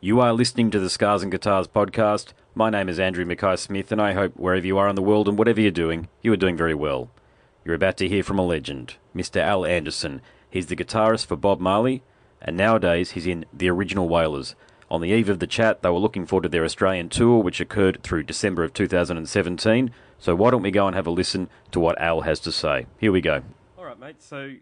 You 0.00 0.20
are 0.20 0.32
listening 0.32 0.70
to 0.70 0.78
the 0.78 0.90
Scars 0.90 1.24
and 1.24 1.32
Guitars 1.32 1.66
podcast. 1.66 2.28
My 2.54 2.70
name 2.70 2.88
is 2.88 3.00
Andrew 3.00 3.24
Mackay 3.24 3.56
Smith, 3.56 3.90
and 3.90 4.00
I 4.00 4.12
hope 4.12 4.36
wherever 4.36 4.64
you 4.64 4.78
are 4.78 4.88
in 4.88 4.94
the 4.94 5.02
world 5.02 5.26
and 5.26 5.36
whatever 5.36 5.60
you're 5.60 5.72
doing, 5.72 6.06
you 6.22 6.32
are 6.32 6.36
doing 6.36 6.56
very 6.56 6.72
well. 6.72 7.10
You're 7.64 7.74
about 7.74 7.96
to 7.96 8.06
hear 8.06 8.22
from 8.22 8.38
a 8.38 8.46
legend, 8.46 8.94
Mr. 9.12 9.40
Al 9.40 9.66
Anderson. 9.66 10.22
He's 10.48 10.66
the 10.66 10.76
guitarist 10.76 11.26
for 11.26 11.34
Bob 11.34 11.58
Marley, 11.58 12.04
and 12.40 12.56
nowadays 12.56 13.10
he's 13.10 13.26
in 13.26 13.44
the 13.52 13.68
original 13.70 14.08
Wailers. 14.08 14.54
On 14.88 15.00
the 15.00 15.10
eve 15.10 15.28
of 15.28 15.40
the 15.40 15.48
chat, 15.48 15.82
they 15.82 15.90
were 15.90 15.98
looking 15.98 16.26
forward 16.26 16.44
to 16.44 16.48
their 16.48 16.64
Australian 16.64 17.08
tour, 17.08 17.42
which 17.42 17.60
occurred 17.60 18.00
through 18.04 18.22
December 18.22 18.62
of 18.62 18.72
2017. 18.72 19.90
So 20.20 20.36
why 20.36 20.52
don't 20.52 20.62
we 20.62 20.70
go 20.70 20.86
and 20.86 20.94
have 20.94 21.08
a 21.08 21.10
listen 21.10 21.50
to 21.72 21.80
what 21.80 22.00
Al 22.00 22.20
has 22.20 22.38
to 22.40 22.52
say? 22.52 22.86
Here 22.98 23.10
we 23.10 23.20
go. 23.20 23.42
All 23.76 23.84
right, 23.84 23.98
mate. 23.98 24.22
So 24.22 24.54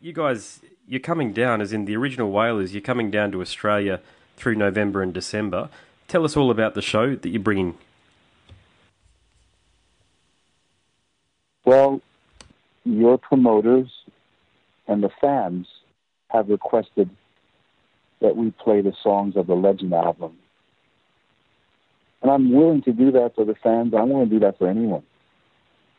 you 0.00 0.12
guys, 0.12 0.60
you're 0.86 1.00
coming 1.00 1.32
down, 1.32 1.60
as 1.60 1.72
in 1.72 1.86
the 1.86 1.96
original 1.96 2.30
Wailers, 2.30 2.72
you're 2.72 2.82
coming 2.82 3.10
down 3.10 3.32
to 3.32 3.40
Australia 3.40 4.00
through 4.36 4.54
November 4.54 5.02
and 5.02 5.12
December. 5.12 5.68
Tell 6.08 6.24
us 6.24 6.36
all 6.36 6.50
about 6.50 6.74
the 6.74 6.82
show 6.82 7.16
that 7.16 7.28
you're 7.28 7.42
bringing. 7.42 7.76
Well, 11.64 12.00
your 12.84 13.18
promoters 13.18 13.88
and 14.86 15.02
the 15.02 15.10
fans 15.20 15.66
have 16.28 16.48
requested 16.48 17.10
that 18.20 18.36
we 18.36 18.52
play 18.52 18.80
the 18.80 18.94
songs 19.02 19.36
of 19.36 19.46
the 19.46 19.54
Legend 19.54 19.92
album. 19.92 20.36
And 22.22 22.30
I'm 22.30 22.52
willing 22.52 22.82
to 22.82 22.92
do 22.92 23.10
that 23.12 23.34
for 23.34 23.44
the 23.44 23.54
fans. 23.54 23.92
I'm 23.94 24.10
willing 24.10 24.28
to 24.28 24.34
do 24.36 24.40
that 24.40 24.58
for 24.58 24.68
anyone. 24.68 25.02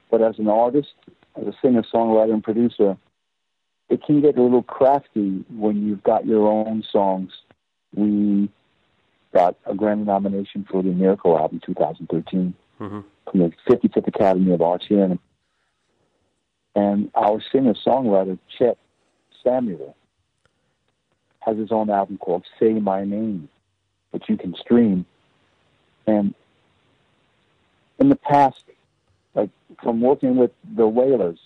But 0.09 0.21
as 0.21 0.39
an 0.39 0.47
artist, 0.47 0.93
as 1.39 1.47
a 1.47 1.53
singer, 1.61 1.83
songwriter, 1.93 2.33
and 2.33 2.43
producer, 2.43 2.97
it 3.89 4.03
can 4.03 4.21
get 4.21 4.37
a 4.37 4.41
little 4.41 4.63
crafty 4.63 5.45
when 5.49 5.85
you've 5.85 6.03
got 6.03 6.25
your 6.25 6.47
own 6.47 6.83
songs. 6.91 7.31
We 7.95 8.49
got 9.33 9.55
a 9.65 9.73
Grammy 9.73 10.05
nomination 10.05 10.65
for 10.69 10.81
the 10.81 10.89
Miracle 10.89 11.37
album 11.37 11.61
2013 11.65 12.53
mm-hmm. 12.79 12.99
from 13.29 13.39
the 13.39 13.51
55th 13.69 14.07
Academy 14.07 14.53
of 14.53 14.61
Arts 14.61 14.85
here. 14.87 15.03
And, 15.03 15.19
and 16.75 17.11
our 17.15 17.41
singer 17.51 17.73
songwriter, 17.73 18.37
Chet 18.57 18.77
Samuel, 19.43 19.95
has 21.39 21.57
his 21.57 21.71
own 21.71 21.89
album 21.89 22.17
called 22.17 22.45
Say 22.59 22.73
My 22.73 23.03
Name, 23.03 23.49
which 24.11 24.23
you 24.27 24.37
can 24.37 24.53
stream. 24.55 25.05
And 26.05 26.33
in 27.99 28.09
the 28.09 28.15
past, 28.15 28.63
like 29.33 29.49
from 29.81 30.01
working 30.01 30.35
with 30.35 30.51
the 30.75 30.87
Wailers, 30.87 31.39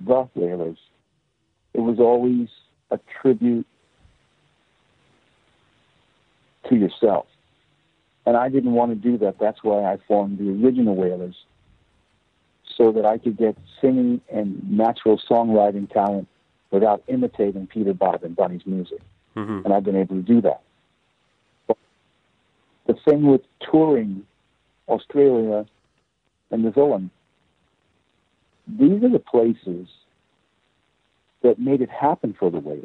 the 0.00 0.28
Wailers, 0.34 0.78
it 1.74 1.80
was 1.80 1.98
always 1.98 2.48
a 2.90 2.98
tribute 3.20 3.66
to 6.68 6.76
yourself. 6.76 7.26
And 8.26 8.36
I 8.36 8.48
didn't 8.48 8.72
want 8.72 8.90
to 8.90 8.94
do 9.10 9.16
that. 9.18 9.38
That's 9.38 9.62
why 9.62 9.84
I 9.84 9.98
formed 10.06 10.38
the 10.38 10.50
original 10.50 10.94
Wailers, 10.94 11.36
so 12.76 12.92
that 12.92 13.04
I 13.04 13.18
could 13.18 13.36
get 13.36 13.56
singing 13.80 14.20
and 14.30 14.70
natural 14.70 15.20
songwriting 15.28 15.90
talent 15.90 16.28
without 16.70 17.02
imitating 17.08 17.66
Peter, 17.66 17.94
Bob, 17.94 18.22
and 18.22 18.36
Bunny's 18.36 18.66
music. 18.66 19.00
Mm-hmm. 19.34 19.62
And 19.64 19.72
I've 19.72 19.84
been 19.84 19.96
able 19.96 20.16
to 20.16 20.22
do 20.22 20.40
that. 20.42 20.60
But 21.66 21.78
the 22.86 22.94
thing 23.08 23.26
with 23.26 23.40
touring 23.70 24.24
Australia 24.88 25.66
and 26.50 26.62
New 26.62 26.72
Zealand, 26.72 27.10
these 28.66 29.02
are 29.02 29.10
the 29.10 29.18
places 29.18 29.88
that 31.42 31.58
made 31.58 31.80
it 31.80 31.90
happen 31.90 32.36
for 32.38 32.50
the 32.50 32.58
Wailers. 32.58 32.84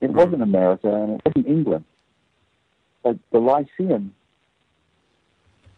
It 0.00 0.08
mm-hmm. 0.08 0.16
wasn't 0.16 0.42
America 0.42 0.92
and 0.92 1.12
it 1.12 1.22
wasn't 1.24 1.46
England. 1.46 1.84
But 3.08 3.16
the 3.32 3.38
Lyceum 3.38 4.14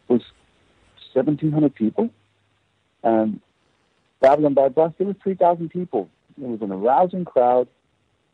was 0.08 0.20
1,700 1.12 1.72
people, 1.72 2.10
and 3.04 3.40
Babylon 4.18 4.54
by 4.54 4.68
bus, 4.68 4.92
there 4.98 5.06
was 5.06 5.14
3,000 5.22 5.68
people. 5.68 6.08
It 6.42 6.48
was 6.48 6.60
an 6.60 6.72
arousing 6.72 7.24
crowd, 7.24 7.68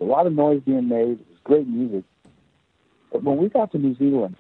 a 0.01 0.05
lot 0.05 0.27
of 0.27 0.33
noise 0.33 0.63
being 0.65 0.89
made. 0.89 1.21
It 1.21 1.27
was 1.29 1.39
great 1.45 1.69
music. 1.69 2.05
But 3.13 3.23
when 3.23 3.37
we 3.37 3.51
got 3.51 3.71
to 3.73 3.79
New 3.79 3.95
Zealand 3.97 4.37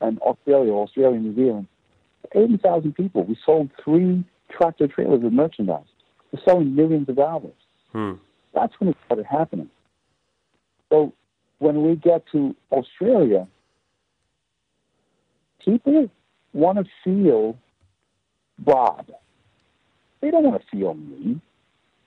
and 0.00 0.18
Australia, 0.18 0.72
Australia, 0.72 1.20
New 1.20 1.36
Zealand, 1.36 1.68
80,000 2.34 2.92
people. 2.92 3.22
We 3.22 3.38
sold 3.46 3.70
three 3.84 4.24
tractor 4.50 4.88
trailers 4.88 5.22
of 5.22 5.32
merchandise. 5.32 5.86
We're 6.32 6.42
selling 6.44 6.74
millions 6.74 7.08
of 7.08 7.20
albums. 7.20 7.54
Hmm. 7.92 8.14
That's 8.52 8.72
when 8.80 8.90
it 8.90 8.96
started 9.06 9.26
happening. 9.26 9.70
So 10.88 11.12
when 11.60 11.84
we 11.84 11.94
get 11.94 12.24
to 12.32 12.56
Australia, 12.72 13.46
people 15.64 16.10
want 16.52 16.78
to 16.78 16.84
feel 17.04 17.56
Bob. 18.58 19.06
They 20.20 20.30
don't 20.30 20.44
want 20.44 20.60
to 20.60 20.76
feel 20.76 20.94
me. 20.94 21.40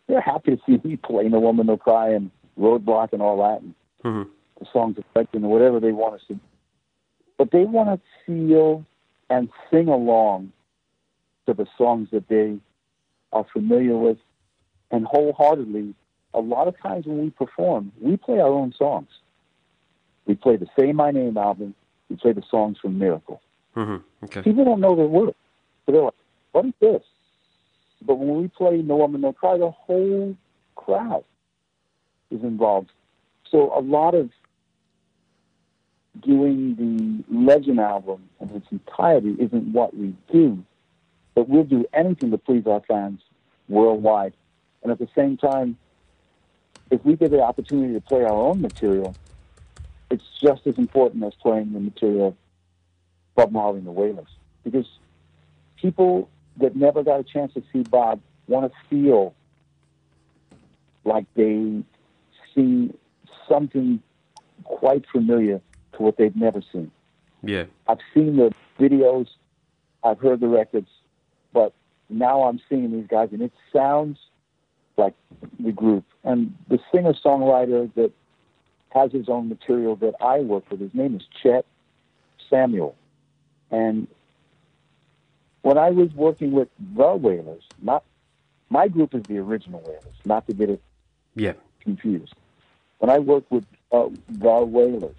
They're 0.08 0.22
happy 0.22 0.56
to 0.56 0.62
see 0.66 0.80
me 0.84 0.97
playing 0.97 1.31
No 1.31 1.40
Woman 1.40 1.68
No 1.68 1.78
Cry 1.78 2.09
and 2.09 2.30
Roadblock 2.59 3.14
and 3.14 3.22
all 3.22 3.38
that, 3.38 3.62
and 3.62 3.74
mm-hmm. 4.03 4.30
the 4.59 4.66
songs 4.72 4.97
Legend 5.16 5.46
or 5.46 5.52
whatever 5.52 5.80
they 5.80 5.91
want 5.91 6.16
us 6.16 6.22
to. 6.28 6.40
But 7.38 7.52
they 7.52 7.64
want 7.64 7.90
to 7.90 8.02
feel 8.25 8.86
and 9.30 9.50
sing 9.72 9.88
along 9.88 10.52
to 11.47 11.53
the 11.53 11.66
songs 11.78 12.09
that 12.12 12.28
they 12.28 12.58
are 13.31 13.46
familiar 13.52 13.97
with 13.97 14.18
and 14.91 15.06
wholeheartedly. 15.06 15.96
A 16.35 16.40
lot 16.40 16.68
of 16.68 16.80
times 16.80 17.06
when 17.06 17.22
we 17.22 17.30
perform, 17.30 17.91
we 18.02 18.18
play 18.18 18.40
our 18.40 18.50
own 18.50 18.74
songs. 18.78 19.09
We 20.25 20.35
play 20.35 20.56
the 20.56 20.68
Say 20.78 20.91
My 20.91 21.12
Name 21.12 21.38
album. 21.38 21.75
We 22.09 22.16
play 22.16 22.34
the 22.34 22.44
songs 22.50 22.78
from 22.80 23.00
Miracle. 23.00 23.41
Mm-hmm. 23.75 24.25
Okay. 24.25 24.41
People 24.41 24.66
don't 24.66 24.80
know 24.80 24.96
the 24.96 25.03
words. 25.03 25.36
So 25.86 25.91
they're 25.91 26.02
like, 26.02 26.14
what 26.52 26.66
is 26.66 26.74
this? 26.80 27.02
But 28.06 28.16
when 28.16 28.41
we 28.41 28.47
play 28.47 28.81
No 28.81 28.97
Woman 28.97 29.22
No 29.22 29.34
Cry, 29.34 29.58
the 29.58 29.72
whole 29.72 30.36
crowd 30.75 31.24
is 32.30 32.44
involved. 32.44 32.91
So 33.50 33.72
a 33.78 33.81
lot 33.81 34.16
of 34.16 34.30
doing 36.22 36.75
the 36.75 37.36
Legend 37.36 37.80
album 37.80 38.30
in 38.40 38.50
its 38.50 38.68
entirety 38.72 39.35
isn't 39.40 39.74
what 39.74 39.96
we 39.96 40.16
do, 40.31 40.64
but 41.35 41.50
we'll 41.50 41.64
do 41.64 41.85
anything 41.94 42.31
to 42.31 42.38
please 42.38 42.68
our 42.68 42.81
fans 42.88 43.22
worldwide. 43.68 44.34
And 44.84 44.91
at 44.91 45.00
the 45.00 45.08
same 45.16 45.38
time, 45.38 45.78
if 46.91 47.03
we 47.06 47.16
get 47.16 47.31
the 47.31 47.41
opportunity 47.41 47.94
to 47.94 48.02
play 48.02 48.24
our 48.24 48.31
own 48.31 48.62
material, 48.62 49.16
it's 50.13 50.24
just 50.40 50.68
as 50.68 50.78
important 50.78 51.24
as 51.24 51.34
playing 51.34 51.74
the 51.74 51.79
material 51.79 52.28
of 52.28 52.35
Bob 53.35 53.51
Marley 53.51 53.79
and 53.79 53.88
the 53.88 53.91
Wailers. 53.91 54.28
Because 54.63 54.85
people 55.75 56.29
that 56.57 56.75
never 56.75 57.03
got 57.03 57.19
a 57.19 57.24
chance 57.24 57.51
to 57.56 57.63
see 57.74 57.81
Bob 57.81 58.22
want 58.47 58.72
to 58.72 58.78
feel 58.90 59.34
like 61.03 61.25
they 61.34 61.84
see 62.53 62.94
something 63.50 64.02
quite 64.63 65.03
familiar 65.12 65.59
to 65.94 66.03
what 66.03 66.18
they've 66.18 66.35
never 66.35 66.62
seen. 66.72 66.91
Yeah. 67.41 67.66
I've 67.88 68.00
seen 68.13 68.38
the 68.38 68.53
videos, 68.79 69.28
I've 70.03 70.19
heard 70.19 70.40
the 70.40 70.47
records, 70.47 70.90
but 71.53 71.73
now 72.07 72.44
I'm 72.44 72.62
seeing 72.69 72.91
these 72.91 73.07
guys, 73.07 73.29
and 73.31 73.41
it 73.41 73.52
sounds 73.73 74.19
like 74.96 75.16
the 75.59 75.72
group. 75.72 76.06
And 76.23 76.56
the 76.69 76.79
singer 76.94 77.13
songwriter 77.13 77.91
that 77.96 78.12
has 78.94 79.12
his 79.12 79.28
own 79.28 79.50
material 79.50 79.96
that 79.98 80.14
I 80.22 80.40
work 80.40 80.70
with, 80.70 80.80
his 80.80 80.94
name 80.94 81.16
is 81.16 81.24
Chet 81.42 81.66
Samuel. 82.50 82.96
And 83.72 84.08
when 85.64 85.78
I 85.78 85.90
was 85.90 86.14
working 86.14 86.52
with 86.52 86.70
the 86.96 87.16
Wailers, 87.16 87.64
not 87.82 88.03
my 88.70 88.88
group 88.88 89.14
is 89.16 89.24
the 89.24 89.38
original 89.40 89.82
Wailers, 89.82 90.16
not 90.26 90.46
to 90.48 90.53
get 90.53 90.70
it 90.70 90.82
yeah. 91.36 91.53
confused. 91.82 92.34
When 93.00 93.09
I 93.09 93.20
worked 93.20 93.52
with 93.52 93.66
uh, 93.92 94.09
the 94.30 94.64
Wailers, 94.64 95.16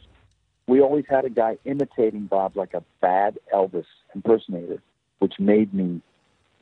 we 0.67 0.81
always 0.81 1.05
had 1.09 1.25
a 1.25 1.31
guy 1.31 1.59
imitating 1.65 2.27
Bob 2.27 2.57
like 2.57 2.75
a 2.75 2.83
bad 3.01 3.39
Elvis 3.53 3.87
impersonator, 4.15 4.81
which 5.19 5.39
made 5.39 5.75
me 5.75 6.01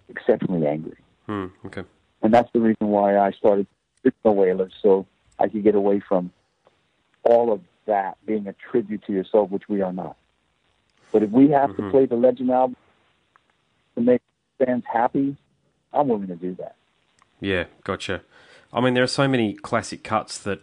exceptionally 0.08 0.66
angry. 0.66 0.96
Hmm, 1.26 1.46
okay. 1.66 1.84
And 2.22 2.32
that's 2.32 2.50
the 2.52 2.60
reason 2.60 2.88
why 2.88 3.18
I 3.18 3.32
started 3.32 3.66
with 4.02 4.14
the 4.24 4.32
Wailers, 4.32 4.72
so 4.82 5.06
I 5.38 5.48
could 5.48 5.62
get 5.62 5.74
away 5.74 6.00
from 6.00 6.32
all 7.24 7.52
of 7.52 7.60
that 7.86 8.16
being 8.26 8.46
a 8.46 8.52
tribute 8.52 9.04
to 9.06 9.12
yourself, 9.12 9.50
which 9.50 9.68
we 9.68 9.82
are 9.82 9.92
not. 9.92 10.16
But 11.12 11.22
if 11.22 11.30
we 11.30 11.50
have 11.50 11.70
mm-hmm. 11.70 11.84
to 11.84 11.90
play 11.90 12.06
the 12.06 12.16
Legend 12.16 12.50
album 12.50 12.76
to 13.94 14.00
make 14.00 14.22
fans 14.58 14.84
happy, 14.90 15.36
I'm 15.92 16.08
willing 16.08 16.28
to 16.28 16.36
do 16.36 16.54
that. 16.56 16.76
Yeah, 17.40 17.64
gotcha. 17.84 18.22
I 18.72 18.80
mean, 18.80 18.94
there 18.94 19.02
are 19.02 19.08
so 19.08 19.28
many 19.28 19.54
classic 19.54 20.02
cuts 20.02 20.38
that 20.38 20.60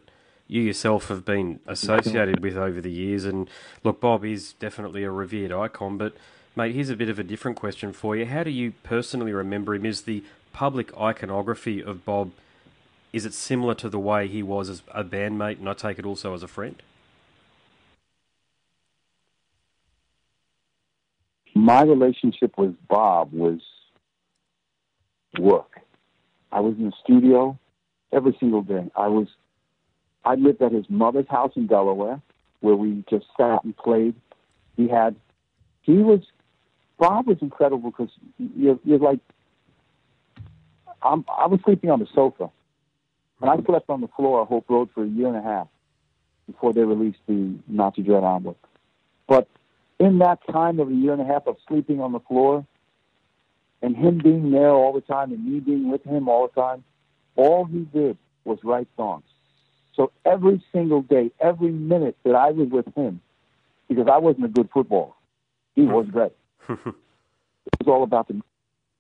you 0.47 0.61
yourself 0.61 1.09
have 1.09 1.23
been 1.23 1.59
associated 1.67 2.41
with 2.41 2.57
over 2.57 2.81
the 2.81 2.91
years. 2.91 3.23
And 3.25 3.47
look, 3.83 4.01
Bob 4.01 4.25
is 4.25 4.53
definitely 4.53 5.03
a 5.03 5.11
revered 5.11 5.51
icon, 5.51 5.97
but 5.97 6.13
mate, 6.55 6.73
here's 6.73 6.89
a 6.89 6.95
bit 6.95 7.09
of 7.09 7.19
a 7.19 7.23
different 7.23 7.55
question 7.55 7.93
for 7.93 8.15
you. 8.15 8.25
How 8.25 8.43
do 8.43 8.49
you 8.49 8.73
personally 8.81 9.31
remember 9.31 9.75
him? 9.75 9.85
Is 9.85 10.01
the 10.01 10.23
public 10.51 10.95
iconography 10.97 11.83
of 11.83 12.03
Bob 12.03 12.31
is 13.11 13.25
it 13.25 13.33
similar 13.33 13.73
to 13.75 13.89
the 13.89 13.99
way 13.99 14.27
he 14.27 14.43
was 14.43 14.69
as 14.69 14.83
a 14.93 15.03
bandmate, 15.03 15.59
and 15.59 15.69
I 15.69 15.73
take 15.73 15.99
it 15.99 16.05
also 16.05 16.33
as 16.33 16.43
a 16.43 16.47
friend? 16.47 16.81
my 21.59 21.83
relationship 21.83 22.57
with 22.57 22.75
Bob 22.87 23.33
was 23.33 23.59
work. 25.37 25.81
I 26.51 26.61
was 26.61 26.75
in 26.77 26.85
the 26.85 26.93
studio 27.03 27.59
every 28.11 28.35
single 28.39 28.61
day. 28.61 28.89
I 28.95 29.07
was 29.07 29.27
I 30.25 30.35
lived 30.35 30.61
at 30.61 30.71
his 30.71 30.85
mother's 30.89 31.27
house 31.27 31.51
in 31.55 31.67
Delaware, 31.67 32.21
where 32.61 32.75
we 32.75 33.03
just 33.09 33.25
sat 33.37 33.63
and 33.63 33.75
played. 33.77 34.15
He 34.77 34.87
had 34.87 35.15
he 35.81 35.97
was 35.97 36.21
Bob 36.97 37.27
was 37.27 37.37
incredible 37.41 37.91
because 37.91 38.09
you're, 38.37 38.79
you're 38.83 38.99
like 38.99 39.19
I'm, 41.01 41.23
I 41.37 41.47
was 41.47 41.59
sleeping 41.63 41.89
on 41.89 41.99
the 41.99 42.07
sofa, 42.13 42.49
and 43.41 43.49
I 43.49 43.61
slept 43.65 43.89
on 43.89 44.01
the 44.01 44.07
floor 44.09 44.41
at 44.41 44.47
Hope 44.47 44.69
Road 44.69 44.89
for 44.93 45.03
a 45.03 45.07
year 45.07 45.27
and 45.27 45.37
a 45.37 45.41
half 45.41 45.67
before 46.47 46.73
they 46.73 46.81
released 46.83 47.19
the 47.27 47.55
Natty 47.67 48.01
Dread 48.01 48.23
album. 48.23 48.55
But 49.27 49.47
in 49.99 50.19
that 50.19 50.39
time 50.51 50.79
of 50.79 50.89
a 50.89 50.93
year 50.93 51.13
and 51.13 51.21
a 51.21 51.25
half 51.25 51.47
of 51.47 51.57
sleeping 51.67 52.01
on 52.01 52.11
the 52.11 52.19
floor, 52.21 52.65
and 53.81 53.95
him 53.95 54.17
being 54.17 54.51
there 54.51 54.71
all 54.71 54.93
the 54.93 55.01
time, 55.01 55.31
and 55.31 55.45
me 55.45 55.59
being 55.59 55.89
with 55.89 56.03
him 56.03 56.27
all 56.27 56.47
the 56.47 56.61
time, 56.61 56.83
all 57.35 57.65
he 57.65 57.79
did 57.79 58.17
was 58.43 58.59
write 58.63 58.87
songs. 58.97 59.23
So 59.95 60.11
every 60.25 60.63
single 60.71 61.01
day, 61.01 61.31
every 61.39 61.71
minute 61.71 62.17
that 62.23 62.35
I 62.35 62.51
was 62.51 62.69
with 62.69 62.93
him, 62.95 63.21
because 63.87 64.07
I 64.11 64.17
wasn't 64.17 64.45
a 64.45 64.49
good 64.49 64.69
footballer, 64.73 65.13
he 65.75 65.83
was 65.83 66.07
great. 66.11 66.33
it 66.67 66.77
was 66.85 67.87
all 67.87 68.03
about 68.03 68.27
the. 68.27 68.41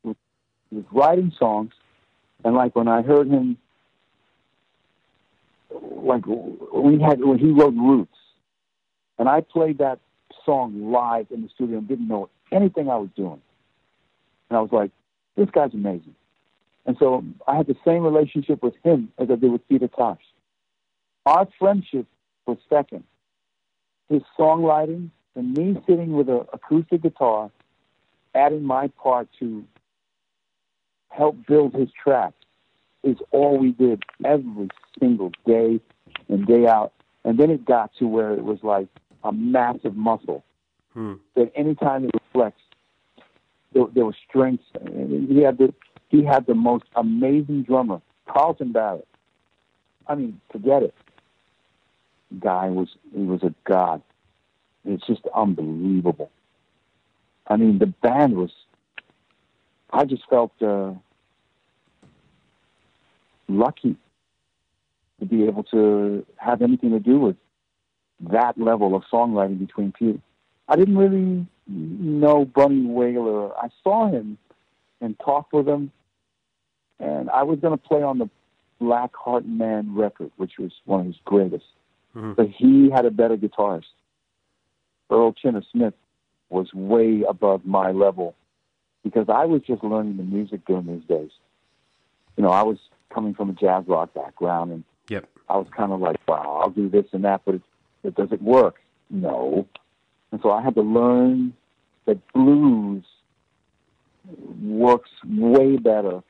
He 0.03 0.75
was 0.75 0.85
writing 0.91 1.33
songs, 1.37 1.71
and 2.43 2.55
like 2.55 2.75
when 2.75 2.87
I 2.87 3.01
heard 3.01 3.27
him, 3.27 3.57
like 5.71 6.25
we 6.25 6.99
had 6.99 7.23
when 7.23 7.39
he 7.39 7.51
wrote 7.51 7.73
Roots, 7.75 8.17
and 9.17 9.29
I 9.29 9.41
played 9.41 9.79
that 9.79 9.99
song 10.45 10.91
live 10.91 11.27
in 11.31 11.43
the 11.43 11.49
studio 11.49 11.77
and 11.77 11.87
didn't 11.87 12.07
know 12.07 12.29
anything 12.51 12.89
I 12.89 12.95
was 12.95 13.09
doing, 13.15 13.41
and 14.49 14.57
I 14.57 14.61
was 14.61 14.71
like, 14.71 14.91
this 15.35 15.49
guy's 15.51 15.73
amazing. 15.73 16.15
And 16.85 16.97
so 16.99 17.23
I 17.47 17.55
had 17.55 17.67
the 17.67 17.75
same 17.85 18.03
relationship 18.03 18.63
with 18.63 18.73
him 18.83 19.11
as 19.17 19.29
I 19.29 19.35
did 19.35 19.51
with 19.51 19.67
Peter 19.67 19.87
Tosh. 19.87 20.21
Our 21.25 21.47
friendship 21.59 22.07
was 22.47 22.57
second. 22.69 23.03
His 24.09 24.23
songwriting 24.37 25.11
and 25.35 25.55
me 25.55 25.79
sitting 25.87 26.13
with 26.13 26.29
an 26.29 26.45
acoustic 26.51 27.03
guitar, 27.03 27.51
adding 28.33 28.63
my 28.63 28.87
part 28.87 29.27
to 29.39 29.63
help 31.09 31.35
build 31.47 31.73
his 31.75 31.89
track 32.03 32.33
is 33.03 33.17
all 33.31 33.57
we 33.57 33.71
did 33.71 34.03
every 34.25 34.69
single 34.99 35.31
day 35.45 35.79
and 36.27 36.45
day 36.45 36.67
out. 36.67 36.93
And 37.23 37.37
then 37.37 37.49
it 37.49 37.65
got 37.65 37.91
to 37.99 38.07
where 38.07 38.33
it 38.33 38.43
was 38.43 38.59
like 38.63 38.87
a 39.23 39.31
massive 39.31 39.95
muscle 39.95 40.43
Hmm. 40.93 41.13
that 41.35 41.51
anytime 41.55 42.05
it 42.05 42.11
flexed, 42.33 42.59
there, 43.73 43.83
there 43.93 44.05
was 44.05 44.15
strength. 44.27 44.63
And 44.73 45.29
he 45.29 45.43
had 45.43 45.57
the 45.59 45.73
he 46.09 46.23
had 46.23 46.47
the 46.47 46.55
most 46.55 46.85
amazing 46.95 47.63
drummer, 47.63 48.01
Carlton 48.27 48.71
Barrett. 48.71 49.07
I 50.07 50.15
mean, 50.15 50.41
forget 50.51 50.81
it. 50.81 50.95
Guy 52.39 52.69
was 52.69 52.89
he 53.13 53.21
was 53.21 53.43
a 53.43 53.53
god. 53.65 54.01
It's 54.83 55.05
just 55.05 55.21
unbelievable. 55.35 56.31
I 57.47 57.57
mean, 57.57 57.77
the 57.77 57.87
band 57.87 58.35
was. 58.35 58.51
I 59.91 60.05
just 60.05 60.23
felt 60.29 60.51
uh, 60.61 60.93
lucky 63.49 63.95
to 65.19 65.25
be 65.25 65.45
able 65.45 65.63
to 65.63 66.25
have 66.37 66.61
anything 66.61 66.91
to 66.91 66.99
do 66.99 67.19
with 67.19 67.35
that 68.31 68.57
level 68.57 68.95
of 68.95 69.03
songwriting 69.11 69.59
between 69.59 69.91
Peter. 69.91 70.19
I 70.67 70.75
didn't 70.75 70.97
really 70.97 71.45
know 71.67 72.45
Bunny 72.45 72.85
Wailer. 72.85 73.55
I 73.57 73.69
saw 73.83 74.09
him 74.09 74.37
and 75.01 75.17
talked 75.19 75.53
with 75.53 75.67
him, 75.67 75.91
and 76.99 77.29
I 77.29 77.43
was 77.43 77.59
going 77.59 77.77
to 77.77 77.83
play 77.83 78.03
on 78.03 78.17
the 78.19 78.29
Black 78.79 79.15
Heart 79.15 79.45
Man 79.45 79.95
record, 79.95 80.31
which 80.37 80.57
was 80.57 80.71
one 80.85 81.01
of 81.01 81.05
his 81.07 81.17
greatest. 81.25 81.65
Mhm. 82.15 82.35
But 82.35 82.49
he 82.49 82.89
had 82.89 83.05
a 83.05 83.11
better 83.11 83.37
guitarist. 83.37 83.91
Earl 85.09 85.33
Chinna 85.33 85.63
Smith 85.71 85.93
was 86.49 86.73
way 86.73 87.23
above 87.23 87.65
my 87.65 87.91
level 87.91 88.35
because 89.03 89.29
I 89.29 89.45
was 89.45 89.61
just 89.63 89.83
learning 89.83 90.17
the 90.17 90.23
music 90.23 90.65
during 90.65 90.85
those 90.85 91.03
days. 91.05 91.31
You 92.37 92.43
know, 92.43 92.49
I 92.49 92.63
was 92.63 92.77
coming 93.13 93.33
from 93.33 93.49
a 93.49 93.53
jazz 93.53 93.85
rock 93.87 94.13
background, 94.13 94.71
and 94.71 94.83
Yep. 95.09 95.27
I 95.49 95.57
was 95.57 95.67
kind 95.75 95.91
of 95.91 95.99
like, 95.99 96.17
wow, 96.27 96.61
I'll 96.61 96.69
do 96.69 96.89
this 96.89 97.05
and 97.11 97.23
that, 97.25 97.41
but 97.45 97.55
it, 97.55 97.61
it 98.03 98.15
doesn't 98.15 98.41
work? 98.41 98.75
No. 99.09 99.67
And 100.31 100.39
so 100.41 100.51
I 100.51 100.61
had 100.61 100.75
to 100.75 100.81
learn 100.81 101.53
that 102.05 102.19
blues 102.33 103.03
works 104.61 105.09
way 105.25 105.77
better. 105.77 106.21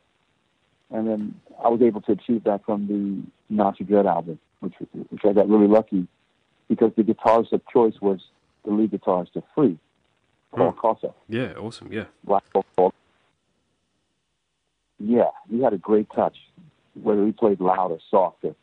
And 0.91 1.07
then 1.07 1.35
I 1.63 1.67
was 1.67 1.81
able 1.81 2.01
to 2.01 2.13
achieve 2.13 2.45
that 2.45 2.63
from 2.65 2.87
the 2.87 3.53
Natty 3.53 3.83
Dread 3.83 4.05
album, 4.05 4.39
which, 4.61 4.73
which 5.09 5.21
I 5.25 5.33
got 5.33 5.49
really 5.49 5.67
lucky 5.67 6.07
because 6.69 6.91
the 6.95 7.03
guitarist 7.03 7.51
of 7.51 7.61
choice 7.71 7.95
was 8.01 8.19
the 8.63 8.71
lead 8.71 8.91
guitarist 8.91 9.35
of 9.35 9.43
Free, 9.53 9.77
Paul 10.55 10.71
hmm. 10.71 10.79
Cossa. 10.79 11.13
Yeah. 11.27 11.53
Awesome. 11.53 11.91
Yeah. 11.91 12.05
Black 12.23 12.43
Paul. 12.75 12.93
Yeah, 15.01 15.29
he 15.49 15.61
had 15.61 15.73
a 15.73 15.77
great 15.77 16.07
touch, 16.13 16.35
whether 16.93 17.25
he 17.25 17.31
played 17.31 17.59
loud 17.59 17.91
or 17.91 17.99
soft. 18.09 18.43
Or, 18.43 18.55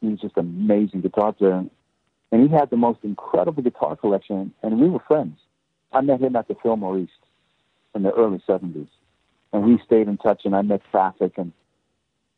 he 0.00 0.08
was 0.08 0.20
just 0.20 0.36
an 0.36 0.46
amazing 0.46 1.00
guitar 1.00 1.32
player. 1.32 1.64
And 2.30 2.42
he 2.42 2.54
had 2.54 2.70
the 2.70 2.76
most 2.76 3.00
incredible 3.02 3.62
guitar 3.62 3.96
collection, 3.96 4.52
and 4.62 4.80
we 4.80 4.88
were 4.88 5.00
friends. 5.00 5.38
I 5.92 6.02
met 6.02 6.20
him 6.20 6.36
at 6.36 6.46
the 6.46 6.56
Fillmore 6.62 6.98
East 6.98 7.12
in 7.94 8.02
the 8.02 8.12
early 8.12 8.42
70s. 8.46 8.88
And 9.52 9.64
we 9.64 9.80
stayed 9.84 10.08
in 10.08 10.18
touch, 10.18 10.42
and 10.44 10.54
I 10.54 10.62
met 10.62 10.82
Traffic. 10.90 11.32
And, 11.38 11.52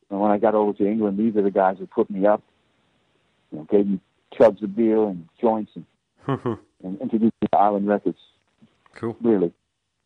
and 0.08 0.20
when 0.20 0.30
I 0.30 0.38
got 0.38 0.54
over 0.54 0.72
to 0.74 0.86
England, 0.86 1.18
these 1.18 1.34
are 1.36 1.42
the 1.42 1.50
guys 1.50 1.76
who 1.78 1.86
put 1.86 2.08
me 2.08 2.24
up, 2.24 2.42
you 3.50 3.58
know, 3.58 3.64
gave 3.64 3.86
me 3.86 4.00
chugs 4.38 4.62
of 4.62 4.76
beer 4.76 5.02
and 5.02 5.28
joints 5.40 5.72
and, 5.74 5.84
and 6.84 7.00
introduced 7.00 7.34
me 7.42 7.48
to 7.52 7.58
Island 7.58 7.88
Records 7.88 8.18
cool. 8.94 9.16
really. 9.20 9.52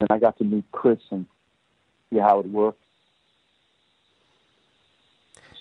And 0.01 0.09
I 0.11 0.19
got 0.19 0.39
to 0.39 0.45
meet 0.45 0.65
Chris 0.73 0.99
and 1.11 1.27
see 2.11 2.19
how 2.19 2.41
it 2.41 2.47
worked. 2.47 2.84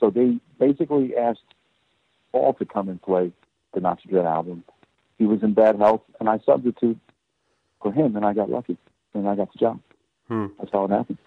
So 0.03 0.09
they 0.09 0.37
basically 0.59 1.15
asked 1.15 1.45
Paul 2.33 2.55
to 2.55 2.65
come 2.65 2.89
and 2.89 3.01
play 3.01 3.31
the 3.73 3.79
Natty 3.79 4.09
Dread 4.09 4.25
album. 4.25 4.65
He 5.17 5.25
was 5.25 5.41
in 5.43 5.53
bad 5.53 5.79
health, 5.79 6.01
and 6.19 6.27
I 6.27 6.39
substituted 6.45 6.99
for 7.81 7.93
him, 7.93 8.17
and 8.17 8.25
I 8.25 8.33
got 8.33 8.49
lucky, 8.49 8.75
and 9.13 9.29
I 9.29 9.35
got 9.35 9.53
the 9.53 9.59
job. 9.59 9.79
Hmm. 10.27 10.47
That's 10.59 10.73
how 10.73 10.83
it 10.83 10.91
happened. 10.91 11.19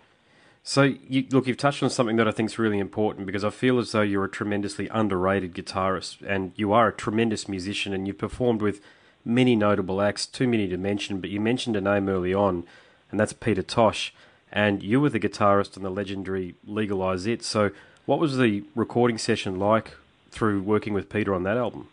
So, 0.62 0.82
you, 0.82 1.24
look, 1.30 1.46
you've 1.46 1.56
touched 1.56 1.82
on 1.82 1.88
something 1.88 2.16
that 2.16 2.28
I 2.28 2.32
think 2.32 2.50
is 2.50 2.58
really 2.58 2.78
important 2.78 3.24
because 3.24 3.44
I 3.44 3.50
feel 3.50 3.78
as 3.78 3.92
though 3.92 4.02
you're 4.02 4.26
a 4.26 4.30
tremendously 4.30 4.88
underrated 4.88 5.54
guitarist 5.54 6.18
and 6.26 6.52
you 6.54 6.74
are 6.74 6.88
a 6.88 6.92
tremendous 6.92 7.48
musician 7.48 7.94
and 7.94 8.06
you've 8.06 8.18
performed 8.18 8.60
with 8.60 8.82
many 9.24 9.56
notable 9.56 10.02
acts, 10.02 10.26
too 10.26 10.46
many 10.46 10.68
to 10.68 10.76
mention, 10.76 11.22
but 11.22 11.30
you 11.30 11.40
mentioned 11.40 11.76
a 11.76 11.80
name 11.80 12.10
early 12.10 12.34
on, 12.34 12.64
and 13.10 13.18
that's 13.18 13.32
Peter 13.32 13.62
Tosh. 13.62 14.12
And 14.52 14.82
you 14.82 15.00
were 15.00 15.08
the 15.08 15.20
guitarist 15.20 15.78
on 15.78 15.82
the 15.82 15.90
legendary 15.90 16.56
Legalize 16.66 17.26
It. 17.26 17.42
So, 17.42 17.70
what 18.06 18.18
was 18.18 18.38
the 18.38 18.64
recording 18.74 19.18
session 19.18 19.58
like 19.58 19.96
through 20.30 20.62
working 20.62 20.94
with 20.94 21.08
Peter 21.08 21.34
on 21.34 21.42
that 21.42 21.56
album? 21.56 21.88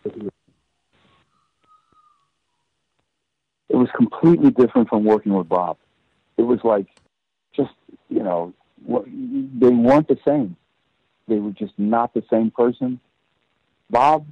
It 3.68 3.76
was 3.76 3.88
completely 3.96 4.50
different 4.50 4.88
from 4.88 5.04
working 5.04 5.34
with 5.34 5.48
Bob. 5.48 5.76
It 6.36 6.42
was 6.42 6.60
like 6.62 6.86
just, 7.54 7.72
you 8.08 8.22
know, 8.22 8.54
they 8.86 9.68
weren't 9.68 10.08
the 10.08 10.18
same. 10.24 10.56
They 11.26 11.38
were 11.38 11.52
just 11.52 11.72
not 11.78 12.14
the 12.14 12.22
same 12.30 12.50
person. 12.50 13.00
Bob 13.90 14.26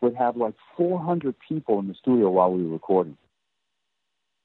would 0.00 0.14
have 0.14 0.36
like 0.36 0.54
400 0.76 1.34
people 1.48 1.78
in 1.80 1.88
the 1.88 1.94
studio 1.94 2.30
while 2.30 2.52
we 2.52 2.62
were 2.62 2.72
recording, 2.72 3.16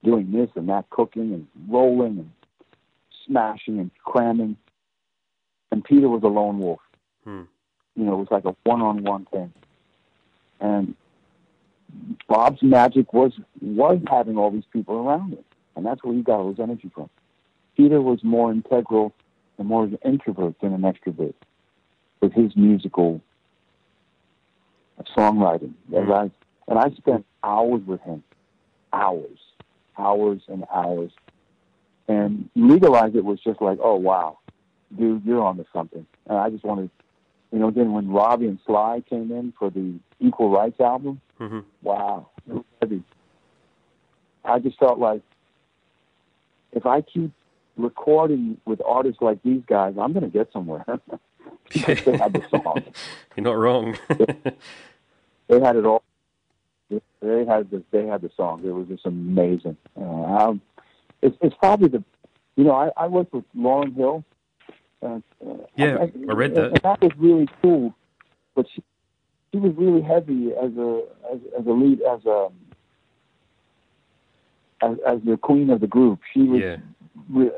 doing 0.04 0.32
this 0.32 0.50
and 0.56 0.70
that, 0.70 0.90
cooking 0.90 1.34
and 1.34 1.48
rolling 1.70 2.18
and 2.20 2.32
smashing 3.28 3.80
and 3.80 3.92
cramming. 4.04 4.58
And 5.72 5.84
Peter 5.84 6.10
was 6.10 6.24
a 6.24 6.28
lone 6.28 6.60
wolf. 6.60 6.82
Hmm. 7.24 7.44
You 7.96 8.06
know, 8.06 8.14
it 8.14 8.18
was 8.18 8.28
like 8.32 8.46
a 8.46 8.56
one-on-one 8.64 9.26
thing. 9.32 9.54
And 10.60 10.96
Bob's 12.28 12.62
magic 12.62 13.14
was 13.14 13.34
was 13.62 14.00
having 14.10 14.38
all 14.38 14.52
these 14.52 14.66
people 14.72 14.96
around 14.96 15.34
him, 15.34 15.44
and 15.76 15.86
that's 15.86 16.04
where 16.04 16.14
he 16.14 16.22
got 16.22 16.40
all 16.40 16.50
his 16.50 16.60
energy 16.60 16.90
from. 16.94 17.10
Peter 17.76 18.02
was 18.02 18.24
more 18.24 18.52
integral 18.52 19.14
and 19.58 19.68
more 19.68 19.84
of 19.84 19.92
an 19.92 20.00
introvert 20.06 20.56
than 20.62 20.74
an 20.74 20.82
extrovert 20.82 21.34
with 22.22 22.34
his 22.34 22.56
musical 22.56 23.22
songwriting. 25.18 25.74
As 25.96 26.10
I, 26.10 26.32
and 26.68 26.80
I 26.80 26.90
spent 26.92 27.26
hours 27.44 27.82
with 27.86 28.02
him, 28.02 28.24
hours, 28.94 29.40
hours 29.98 30.42
and 30.48 30.66
hours. 30.74 31.12
And 32.08 32.50
legalize 32.56 33.16
it 33.16 33.24
was 33.24 33.40
just 33.40 33.62
like, 33.62 33.80
oh 33.82 33.96
wow, 33.96 34.38
dude, 34.98 35.26
you're 35.26 35.44
onto 35.44 35.66
something. 35.74 36.06
And 36.28 36.38
I 36.38 36.50
just 36.50 36.64
wanted, 36.64 36.90
you 37.52 37.60
know. 37.60 37.72
Then 37.72 37.94
when 37.94 38.10
Robbie 38.10 38.48
and 38.48 38.60
Sly 38.66 39.04
came 39.10 39.32
in 39.32 39.54
for 39.58 39.70
the 39.70 39.96
Equal 40.20 40.50
Rights 40.50 40.80
album, 40.80 41.22
hmm 41.38 41.60
wow, 41.82 42.28
heavy. 42.82 43.04
I 44.44 44.60
just 44.60 44.78
felt 44.80 45.00
like 45.00 45.22
if 46.72 46.86
I 46.86 47.02
keep 47.02 47.32
recording 47.78 48.58
with 48.66 48.82
artists 48.86 49.22
like 49.22 49.42
these 49.44 49.62
guys, 49.68 49.96
I'm 50.00 50.14
going 50.14 50.24
to 50.24 50.30
get 50.30 50.52
somewhere. 50.52 50.86
they 51.74 52.18
had 52.18 52.34
the 52.34 52.44
song. 52.50 52.84
You're 53.36 53.44
not 53.44 53.58
wrong. 53.58 53.98
they 55.48 55.60
had 55.60 55.76
it 55.76 55.86
all. 55.86 56.04
They 56.90 57.46
had 57.46 57.70
the 57.72 57.84
they 57.92 58.06
had 58.06 58.22
the 58.22 58.32
song. 58.36 58.64
It 58.66 58.72
was 58.72 58.88
just 58.88 59.06
amazing. 59.06 59.78
Uh, 59.98 60.04
um, 60.04 60.62
it's 61.22 61.38
it's 61.42 61.56
probably 61.56 61.88
the, 61.88 62.04
you 62.58 62.66
know, 62.66 62.74
I, 62.74 62.90
I 62.98 63.08
worked 63.08 63.34
with 63.34 63.46
Lauryn 63.56 63.96
Hill. 63.96 64.26
Uh, 65.04 65.20
yeah, 65.76 65.98
I, 65.98 66.12
I, 66.30 66.34
read 66.34 66.56
that. 66.56 66.66
And 66.66 66.80
that 66.84 67.02
was 67.02 67.12
really 67.18 67.48
cool, 67.62 67.94
but 68.56 68.68
she 68.74 68.84
she 69.52 69.60
was 69.60 69.74
really 69.76 70.02
heavy 70.02 70.52
as 70.54 70.72
a 70.78 71.04
as, 71.34 71.40
as 71.60 71.66
a 71.66 71.72
lead 71.72 72.02
as 72.02 72.26
a 72.26 72.50
as, 74.84 74.98
as 75.08 75.20
the 75.26 75.38
queen 75.38 75.70
of 75.70 75.82
the 75.82 75.88
group. 75.88 76.20
She 76.34 76.44
was. 76.44 76.62
Yeah. 76.62 76.78
Really, 77.30 77.52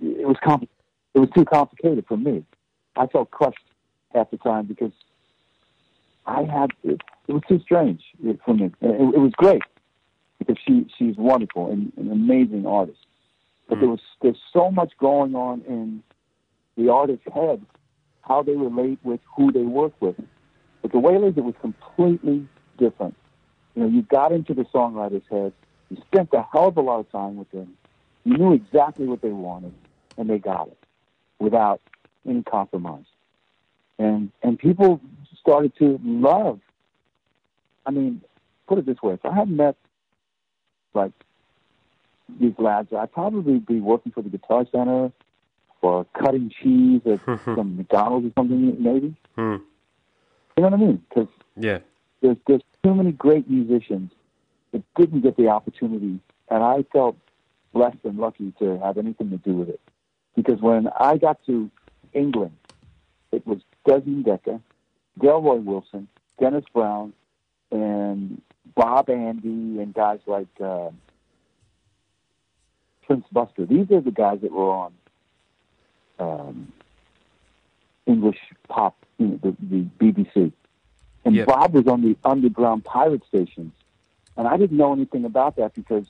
it 0.00 0.26
was 0.26 0.36
compl- 0.44 0.68
It 1.14 1.18
was 1.18 1.30
too 1.34 1.44
complicated 1.44 2.06
for 2.06 2.16
me. 2.16 2.44
I 2.96 3.06
felt 3.06 3.30
crushed 3.30 3.58
half 4.14 4.30
the 4.30 4.36
time 4.36 4.66
because 4.66 4.92
I 6.26 6.42
had 6.42 6.70
it, 6.84 7.00
it 7.26 7.32
was 7.32 7.42
too 7.48 7.60
strange 7.60 8.02
for 8.44 8.54
me. 8.54 8.66
It, 8.80 9.14
it 9.14 9.18
was 9.18 9.32
great 9.36 9.62
because 10.38 10.56
she 10.66 10.86
she's 10.96 11.16
wonderful 11.16 11.70
and 11.70 11.92
an 11.96 12.10
amazing 12.10 12.66
artist. 12.66 12.98
But 13.68 13.78
mm. 13.78 13.80
there 13.80 13.88
was 13.88 14.00
there's 14.22 14.40
so 14.52 14.70
much 14.70 14.92
going 14.98 15.34
on 15.34 15.62
in 15.66 16.02
the 16.78 16.90
artist's 16.90 17.26
head, 17.34 17.60
how 18.22 18.42
they 18.42 18.54
relate 18.54 18.98
with 19.02 19.20
who 19.36 19.52
they 19.52 19.62
work 19.62 19.92
with. 20.00 20.16
But 20.80 20.92
the 20.92 20.98
Wailers, 20.98 21.34
it 21.36 21.44
was 21.44 21.54
completely 21.60 22.46
different. 22.78 23.16
You 23.74 23.82
know, 23.82 23.88
you 23.88 24.02
got 24.02 24.32
into 24.32 24.54
the 24.54 24.62
songwriter's 24.64 25.26
head. 25.28 25.52
You 25.90 25.96
spent 26.06 26.30
a 26.32 26.46
hell 26.52 26.68
of 26.68 26.76
a 26.76 26.80
lot 26.80 27.00
of 27.00 27.10
time 27.10 27.36
with 27.36 27.50
them. 27.50 27.76
You 28.24 28.36
knew 28.36 28.52
exactly 28.52 29.06
what 29.06 29.22
they 29.22 29.30
wanted, 29.30 29.74
and 30.16 30.30
they 30.30 30.38
got 30.38 30.68
it 30.68 30.78
without 31.38 31.80
any 32.26 32.42
compromise. 32.42 33.06
And 33.98 34.30
and 34.42 34.58
people 34.58 35.00
started 35.40 35.72
to 35.78 35.98
love. 36.04 36.60
I 37.86 37.90
mean, 37.90 38.20
put 38.66 38.78
it 38.78 38.86
this 38.86 39.02
way: 39.02 39.14
if 39.14 39.24
I 39.24 39.34
hadn't 39.34 39.56
met 39.56 39.76
like 40.94 41.12
these 42.38 42.54
lads, 42.58 42.92
I'd 42.92 43.12
probably 43.12 43.58
be 43.58 43.80
working 43.80 44.12
for 44.12 44.22
the 44.22 44.28
Guitar 44.28 44.66
Center 44.70 45.10
or 45.82 46.06
cutting 46.18 46.50
cheese 46.62 47.00
at 47.06 47.20
some 47.44 47.76
McDonald's 47.76 48.28
or 48.28 48.32
something, 48.36 48.82
maybe. 48.82 49.14
Hmm. 49.34 49.56
You 50.56 50.62
know 50.62 50.70
what 50.70 50.74
I 50.74 50.76
mean? 50.76 51.02
Because 51.08 51.28
yeah, 51.56 51.78
there's 52.20 52.36
there's 52.46 52.62
too 52.82 52.94
many 52.94 53.12
great 53.12 53.48
musicians 53.48 54.10
that 54.72 54.82
didn't 54.96 55.20
get 55.20 55.36
the 55.36 55.48
opportunity, 55.48 56.20
and 56.50 56.62
I 56.62 56.84
felt 56.92 57.16
blessed 57.72 57.98
and 58.04 58.18
lucky 58.18 58.52
to 58.58 58.78
have 58.80 58.98
anything 58.98 59.30
to 59.30 59.36
do 59.36 59.52
with 59.54 59.68
it. 59.68 59.80
Because 60.34 60.60
when 60.60 60.88
I 60.98 61.16
got 61.16 61.44
to 61.46 61.70
England, 62.12 62.56
it 63.32 63.46
was 63.46 63.58
Desmond 63.86 64.24
Dekker, 64.24 64.60
Delroy 65.20 65.62
Wilson, 65.62 66.08
Dennis 66.40 66.64
Brown, 66.72 67.12
and 67.70 68.40
Bob 68.74 69.10
Andy, 69.10 69.80
and 69.80 69.92
guys 69.92 70.20
like 70.26 70.48
uh, 70.62 70.90
Prince 73.06 73.26
Buster. 73.32 73.66
These 73.66 73.90
are 73.90 74.00
the 74.00 74.10
guys 74.10 74.40
that 74.42 74.52
were 74.52 74.70
on 74.70 74.92
um, 76.18 76.72
English 78.06 78.38
pop, 78.68 78.96
you 79.18 79.26
know, 79.26 79.38
the, 79.42 79.56
the 79.60 79.84
BBC. 79.98 80.52
And 81.24 81.34
yep. 81.34 81.46
Bob 81.46 81.74
was 81.74 81.86
on 81.86 82.02
the 82.02 82.16
underground 82.24 82.84
pirate 82.84 83.22
stations. 83.28 83.72
And 84.36 84.46
I 84.46 84.56
didn't 84.56 84.76
know 84.76 84.92
anything 84.92 85.24
about 85.24 85.56
that 85.56 85.74
because, 85.74 86.06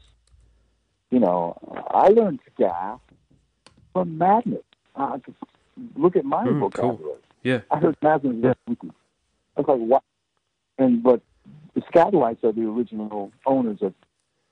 you 1.10 1.18
know, 1.18 1.58
I 1.90 2.08
learned 2.08 2.40
ska 2.54 3.00
from 3.92 4.18
Madness. 4.18 4.62
Uh, 4.94 5.18
look 5.96 6.16
at 6.16 6.24
my 6.24 6.44
mm, 6.44 6.60
vocabulary. 6.60 6.98
Cool. 6.98 7.18
Yeah. 7.42 7.60
I 7.70 7.78
heard 7.78 7.96
Madness. 8.02 8.56
I 8.68 8.76
was 9.56 9.66
like, 9.66 9.78
what? 9.78 10.02
And 10.78 11.02
but 11.02 11.20
the 11.74 11.80
Skatalites 11.80 12.44
are 12.44 12.52
the 12.52 12.68
original 12.68 13.32
owners 13.46 13.78
of 13.82 13.94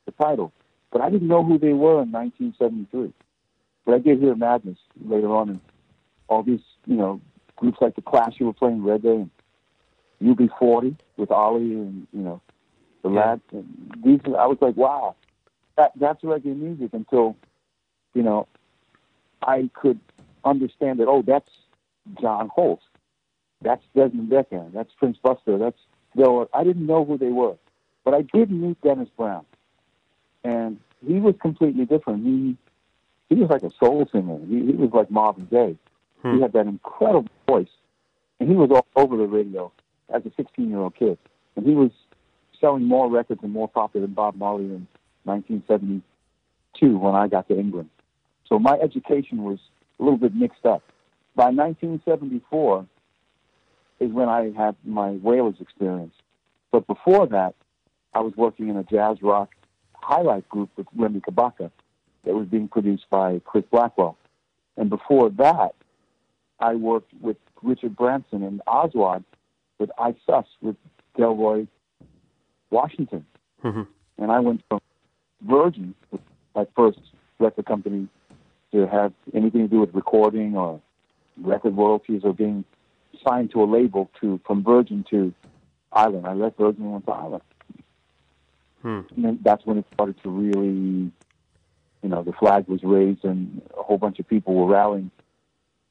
the 0.06 0.12
title, 0.12 0.52
but 0.90 1.00
I 1.00 1.10
didn't 1.10 1.28
know 1.28 1.44
who 1.44 1.58
they 1.58 1.72
were 1.72 2.02
in 2.02 2.10
1973. 2.10 3.12
But 3.86 3.94
I 3.94 3.98
did 3.98 4.20
hear 4.20 4.34
Madness 4.34 4.78
later 5.02 5.34
on, 5.34 5.48
and 5.48 5.60
all 6.28 6.42
these, 6.42 6.60
you 6.86 6.96
know, 6.96 7.20
groups 7.54 7.78
like 7.80 7.94
the 7.94 8.02
Clash 8.02 8.34
who 8.38 8.46
were 8.46 8.52
playing 8.52 8.80
reggae 8.80 9.28
and 10.20 10.36
UB40 10.36 10.96
with 11.16 11.30
Ollie 11.30 11.72
and 11.72 12.06
you 12.12 12.20
know 12.20 12.40
the 13.02 13.10
yeah. 13.10 13.20
lads. 13.20 13.42
And 13.52 13.92
these, 14.04 14.20
I 14.26 14.46
was 14.46 14.58
like, 14.60 14.76
wow, 14.76 15.14
that 15.76 15.92
that's 15.96 16.22
reggae 16.22 16.56
music 16.56 16.90
until 16.92 17.36
you 18.12 18.22
know 18.22 18.48
I 19.42 19.70
could 19.74 20.00
understand 20.44 20.98
that. 21.00 21.06
Oh, 21.08 21.22
that's 21.22 21.50
John 22.20 22.48
Holt. 22.48 22.80
That's 23.62 23.82
Desmond 23.94 24.30
Dekker. 24.30 24.72
That's 24.72 24.92
Prince 24.98 25.16
Buster. 25.22 25.58
That's 25.58 25.78
though 26.14 26.48
I 26.52 26.64
didn't 26.64 26.86
know 26.86 27.04
who 27.04 27.18
they 27.18 27.28
were, 27.28 27.56
but 28.04 28.14
I 28.14 28.22
did 28.22 28.50
meet 28.50 28.80
Dennis 28.82 29.08
Brown, 29.16 29.44
and 30.44 30.78
he 31.06 31.14
was 31.20 31.34
completely 31.40 31.84
different. 31.84 32.24
He 32.24 32.56
he 33.28 33.34
was 33.36 33.50
like 33.50 33.62
a 33.62 33.70
soul 33.78 34.08
singer. 34.10 34.38
He, 34.48 34.66
he 34.66 34.72
was 34.72 34.90
like 34.92 35.10
Marvin 35.10 35.48
Gaye. 35.50 35.76
Hmm. 36.22 36.36
He 36.36 36.42
had 36.42 36.52
that 36.52 36.66
incredible 36.66 37.28
voice, 37.46 37.68
and 38.40 38.48
he 38.48 38.54
was 38.54 38.70
all 38.70 38.86
over 39.02 39.16
the 39.16 39.26
radio 39.26 39.72
as 40.14 40.24
a 40.24 40.32
16 40.36 40.68
year 40.68 40.78
old 40.78 40.94
kid, 40.96 41.18
and 41.56 41.66
he 41.66 41.74
was 41.74 41.90
selling 42.60 42.84
more 42.84 43.10
records 43.10 43.40
and 43.42 43.52
more 43.52 43.68
popular 43.68 44.06
than 44.06 44.14
Bob 44.14 44.36
Marley 44.36 44.64
in 44.64 44.86
1972 45.24 46.98
when 46.98 47.14
I 47.14 47.26
got 47.28 47.48
to 47.48 47.58
England. 47.58 47.90
So 48.48 48.58
my 48.58 48.78
education 48.82 49.42
was 49.42 49.58
a 49.98 50.04
little 50.04 50.18
bit 50.18 50.34
mixed 50.34 50.64
up. 50.64 50.82
By 51.34 51.46
1974 51.46 52.86
is 54.00 54.12
when 54.12 54.28
I 54.28 54.52
had 54.56 54.76
my 54.84 55.10
Wailers 55.10 55.56
experience. 55.60 56.14
But 56.70 56.86
before 56.86 57.26
that, 57.28 57.54
I 58.14 58.20
was 58.20 58.32
working 58.36 58.68
in 58.68 58.76
a 58.76 58.84
jazz 58.84 59.18
rock 59.22 59.50
highlight 59.94 60.48
group 60.48 60.70
with 60.76 60.86
Remi 60.94 61.20
Kabaka 61.20 61.70
that 62.26 62.34
was 62.34 62.46
being 62.46 62.68
produced 62.68 63.08
by 63.08 63.40
Chris 63.44 63.64
Blackwell. 63.70 64.18
And 64.76 64.90
before 64.90 65.30
that, 65.30 65.74
I 66.60 66.74
worked 66.74 67.12
with 67.20 67.38
Richard 67.62 67.96
Branson 67.96 68.42
and 68.42 68.60
Aswad 68.66 69.24
with 69.78 69.90
I 69.98 70.14
Sus 70.26 70.44
with 70.60 70.76
Delroy 71.16 71.66
Washington. 72.70 73.24
Mm-hmm. 73.64 73.82
And 74.18 74.32
I 74.32 74.40
went 74.40 74.62
from 74.68 74.80
Virgin, 75.42 75.94
my 76.54 76.66
first 76.76 76.98
record 77.38 77.66
company, 77.66 78.08
to 78.72 78.86
have 78.86 79.12
anything 79.34 79.62
to 79.62 79.68
do 79.68 79.80
with 79.80 79.94
recording 79.94 80.56
or 80.56 80.80
record 81.40 81.76
royalties 81.76 82.22
or 82.24 82.34
being 82.34 82.64
signed 83.26 83.50
to 83.52 83.62
a 83.62 83.64
label 83.64 84.10
to 84.20 84.40
from 84.46 84.62
Virgin 84.62 85.04
to 85.10 85.32
Island. 85.92 86.26
I 86.26 86.34
left 86.34 86.58
Virgin 86.58 86.82
and 86.82 86.92
went 86.92 87.06
to 87.06 87.12
Island. 87.12 87.42
Hmm. 88.82 89.00
And 89.16 89.38
that's 89.42 89.64
when 89.66 89.78
it 89.78 89.86
started 89.92 90.16
to 90.22 90.30
really, 90.30 91.10
you 92.06 92.12
know, 92.12 92.22
the 92.22 92.32
flag 92.34 92.68
was 92.68 92.84
raised 92.84 93.24
and 93.24 93.60
a 93.76 93.82
whole 93.82 93.98
bunch 93.98 94.20
of 94.20 94.28
people 94.28 94.54
were 94.54 94.72
rallying 94.72 95.10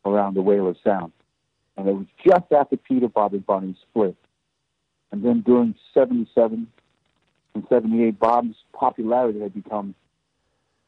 around 0.06 0.34
the 0.34 0.42
Wailer 0.42 0.74
sound. 0.82 1.12
And 1.76 1.90
it 1.90 1.92
was 1.92 2.06
just 2.26 2.54
after 2.58 2.78
Peter, 2.78 3.10
Bob, 3.10 3.34
and 3.34 3.46
Bunny 3.46 3.76
split. 3.82 4.16
And 5.12 5.26
then 5.26 5.42
during 5.42 5.76
77 5.94 6.68
and 7.54 7.64
78, 7.68 8.18
Bob's 8.18 8.56
popularity 8.72 9.42
had 9.42 9.54
become 9.54 9.94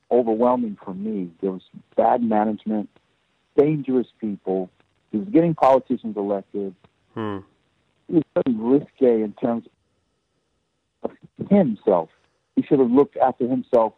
overwhelming 0.09 0.77
for 0.81 0.93
me. 0.93 1.29
There 1.41 1.51
was 1.51 1.63
bad 1.97 2.23
management, 2.23 2.89
dangerous 3.57 4.07
people. 4.21 4.69
He 5.11 5.17
was 5.17 5.27
getting 5.27 5.55
politicians 5.55 6.15
elected. 6.15 6.73
Hmm. 7.15 7.39
He 8.07 8.13
was 8.13 8.23
very 8.33 8.55
risque 8.57 9.23
in 9.23 9.33
terms 9.33 9.65
of 11.03 11.11
himself. 11.49 12.07
He 12.55 12.61
should 12.61 12.79
have 12.79 12.91
looked 12.91 13.17
after 13.17 13.45
himself. 13.45 13.91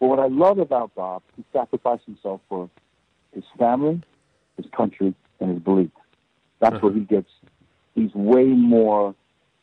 But 0.00 0.08
what 0.08 0.18
I 0.18 0.26
love 0.26 0.58
about 0.58 0.94
Bob, 0.94 1.22
he 1.36 1.44
sacrificed 1.52 2.04
himself 2.04 2.40
for 2.48 2.68
his 3.34 3.44
family, 3.58 4.02
his 4.56 4.66
country, 4.76 5.14
and 5.40 5.50
his 5.50 5.58
belief. 5.60 5.90
That's 6.60 6.74
Uh-huh. 6.76 6.88
where 6.88 6.94
he 6.94 7.00
gets. 7.00 7.30
He's 7.94 8.14
way 8.14 8.44
more 8.44 9.14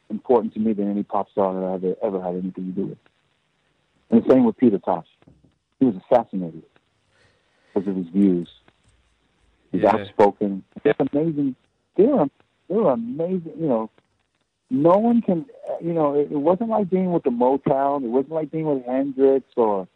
important 0.09 0.53
to 0.55 0.59
me 0.59 0.73
than 0.73 0.89
any 0.89 1.03
pop 1.03 1.29
star 1.31 1.53
that 1.53 1.63
I've 1.65 1.97
ever 2.03 2.21
had 2.21 2.33
anything 2.35 2.65
to 2.65 2.71
do 2.71 2.85
with. 2.87 2.97
And 4.09 4.23
the 4.23 4.29
same 4.29 4.43
with 4.45 4.57
Peter 4.57 4.77
Tosh. 4.79 5.07
He 5.79 5.85
was 5.85 5.95
assassinated 5.95 6.63
because 7.73 7.87
of 7.87 7.95
his 7.95 8.07
views. 8.07 8.49
He's 9.71 9.81
Yeah. 9.81 9.95
outspoken. 9.95 10.63
They're 10.83 10.95
amazing. 10.99 11.55
They're 11.95 12.29
they're 12.69 12.87
amazing. 12.89 13.53
You 13.59 13.67
know, 13.67 13.89
no 14.69 14.97
one 14.97 15.21
can. 15.21 15.45
You 15.81 15.93
know, 15.93 16.13
it, 16.15 16.31
it 16.31 16.37
wasn't 16.37 16.69
like 16.69 16.89
being 16.89 17.11
with 17.11 17.23
the 17.23 17.29
Motown. 17.31 18.03
It 18.03 18.09
wasn't 18.09 18.33
like 18.33 18.51
being 18.51 18.65
with 18.65 18.85
Hendrix 18.85 19.45
or 19.57 19.87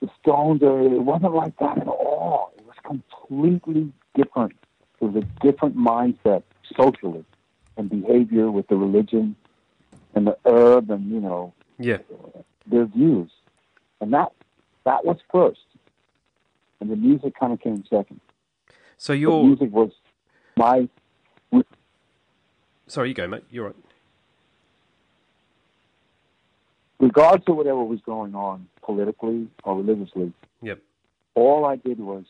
the 0.00 0.08
Stones. 0.20 0.62
Or 0.62 0.80
it 0.80 1.02
wasn't 1.02 1.34
like 1.34 1.56
that 1.58 1.78
at 1.78 1.88
all. 1.88 2.52
It 2.58 2.64
was 2.66 2.76
completely 2.84 3.92
different. 4.14 4.52
It 5.00 5.04
was 5.04 5.16
a 5.22 5.44
different 5.44 5.76
mindset 5.76 6.42
socially 6.76 7.24
and 7.76 7.88
behavior 7.88 8.50
with 8.50 8.66
the 8.68 8.76
religion 8.76 9.36
and 10.14 10.26
the 10.26 10.36
herb 10.44 10.90
and 10.90 11.10
you 11.10 11.20
know 11.20 11.52
Yeah. 11.78 11.98
their 12.66 12.84
views. 12.86 13.30
And 14.00 14.12
that 14.12 14.32
that 14.84 15.04
was 15.04 15.18
first, 15.30 15.60
and 16.80 16.90
the 16.90 16.96
music 16.96 17.34
kind 17.38 17.52
of 17.52 17.60
came 17.60 17.84
second. 17.88 18.20
So 18.96 19.12
The 19.12 19.18
your 19.18 19.44
music 19.44 19.70
was 19.72 19.90
my 20.56 20.88
sorry, 22.86 23.08
you 23.08 23.14
go, 23.14 23.26
mate. 23.28 23.44
You're 23.50 23.66
right. 23.66 23.76
regardless 26.98 27.44
of 27.48 27.56
whatever 27.56 27.82
was 27.82 28.00
going 28.02 28.34
on 28.34 28.66
politically 28.82 29.48
or 29.64 29.76
religiously, 29.76 30.32
Yep. 30.62 30.80
all 31.34 31.64
I 31.64 31.76
did 31.76 32.00
was 32.00 32.24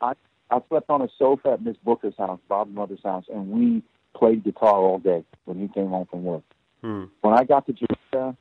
I 0.00 0.12
I 0.50 0.60
slept 0.68 0.90
on 0.90 1.02
a 1.02 1.08
sofa 1.18 1.52
at 1.52 1.62
Miss 1.62 1.76
Booker's 1.78 2.14
house, 2.16 2.38
Bob's 2.48 2.74
mother's 2.74 3.02
house, 3.02 3.24
and 3.32 3.50
we 3.50 3.82
played 4.14 4.44
guitar 4.44 4.74
all 4.74 4.98
day 4.98 5.24
when 5.44 5.58
he 5.58 5.68
came 5.68 5.88
home 5.88 6.06
from 6.06 6.24
work. 6.24 6.44
Hmm. 6.82 7.04
When 7.20 7.34
I 7.34 7.44
got 7.44 7.66
to 7.66 7.72
Jamaica, 7.72 8.36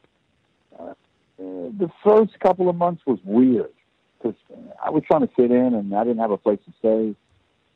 uh, 0.80 0.84
uh, 0.84 0.94
the 1.38 1.90
first 2.04 2.40
couple 2.40 2.70
of 2.70 2.76
months 2.76 3.04
was 3.06 3.20
weird 3.24 3.72
because 4.18 4.36
I 4.84 4.90
was 4.90 5.04
trying 5.06 5.22
to 5.22 5.34
fit 5.36 5.52
in 5.52 5.74
and 5.74 5.94
I 5.94 6.04
didn't 6.04 6.20
have 6.20 6.32
a 6.32 6.38
place 6.38 6.60
to 6.66 6.74
stay. 6.80 7.16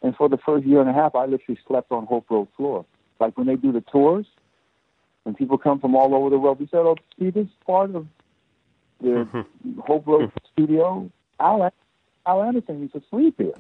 And 0.02 0.16
for 0.16 0.30
the 0.30 0.38
first 0.38 0.66
year 0.66 0.80
and 0.80 0.90
a 0.90 0.94
half, 0.94 1.16
I 1.16 1.26
literally 1.26 1.60
slept 1.68 1.92
on 1.92 2.06
Hope 2.06 2.30
Road 2.30 2.48
floor. 2.56 2.86
Like 3.20 3.38
when 3.38 3.48
they 3.48 3.56
do 3.56 3.72
the 3.72 3.82
tours, 3.82 4.26
when 5.24 5.36
people 5.36 5.58
come 5.58 5.80
from 5.80 5.96
all 5.96 6.16
over 6.16 6.30
the 6.30 6.40
world, 6.40 6.60
we 6.60 6.68
said, 6.68 6.80
"Oh, 6.80 6.96
see 7.20 7.32
this 7.32 7.48
part 7.66 7.94
of 7.94 8.08
the 9.02 9.08
mm-hmm. 9.08 9.80
Hope 9.80 10.08
Road 10.08 10.30
mm-hmm. 10.30 10.46
studio? 10.54 11.10
Al, 11.40 11.72
Al 12.26 12.44
Anderson 12.44 12.82
used 12.82 12.94
to 12.94 13.04
sleep 13.10 13.36
here." 13.38 13.54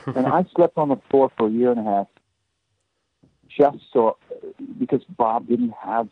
Mm-hmm. 0.00 0.18
and 0.18 0.26
I 0.26 0.44
slept 0.56 0.78
on 0.78 0.88
the 0.88 0.96
floor 1.10 1.30
for 1.36 1.46
a 1.46 1.50
year 1.50 1.70
and 1.70 1.78
a 1.78 1.84
half 1.84 2.06
just 3.56 3.78
so 3.92 4.16
because 4.78 5.02
Bob 5.16 5.48
didn't 5.48 5.74
have 5.80 6.08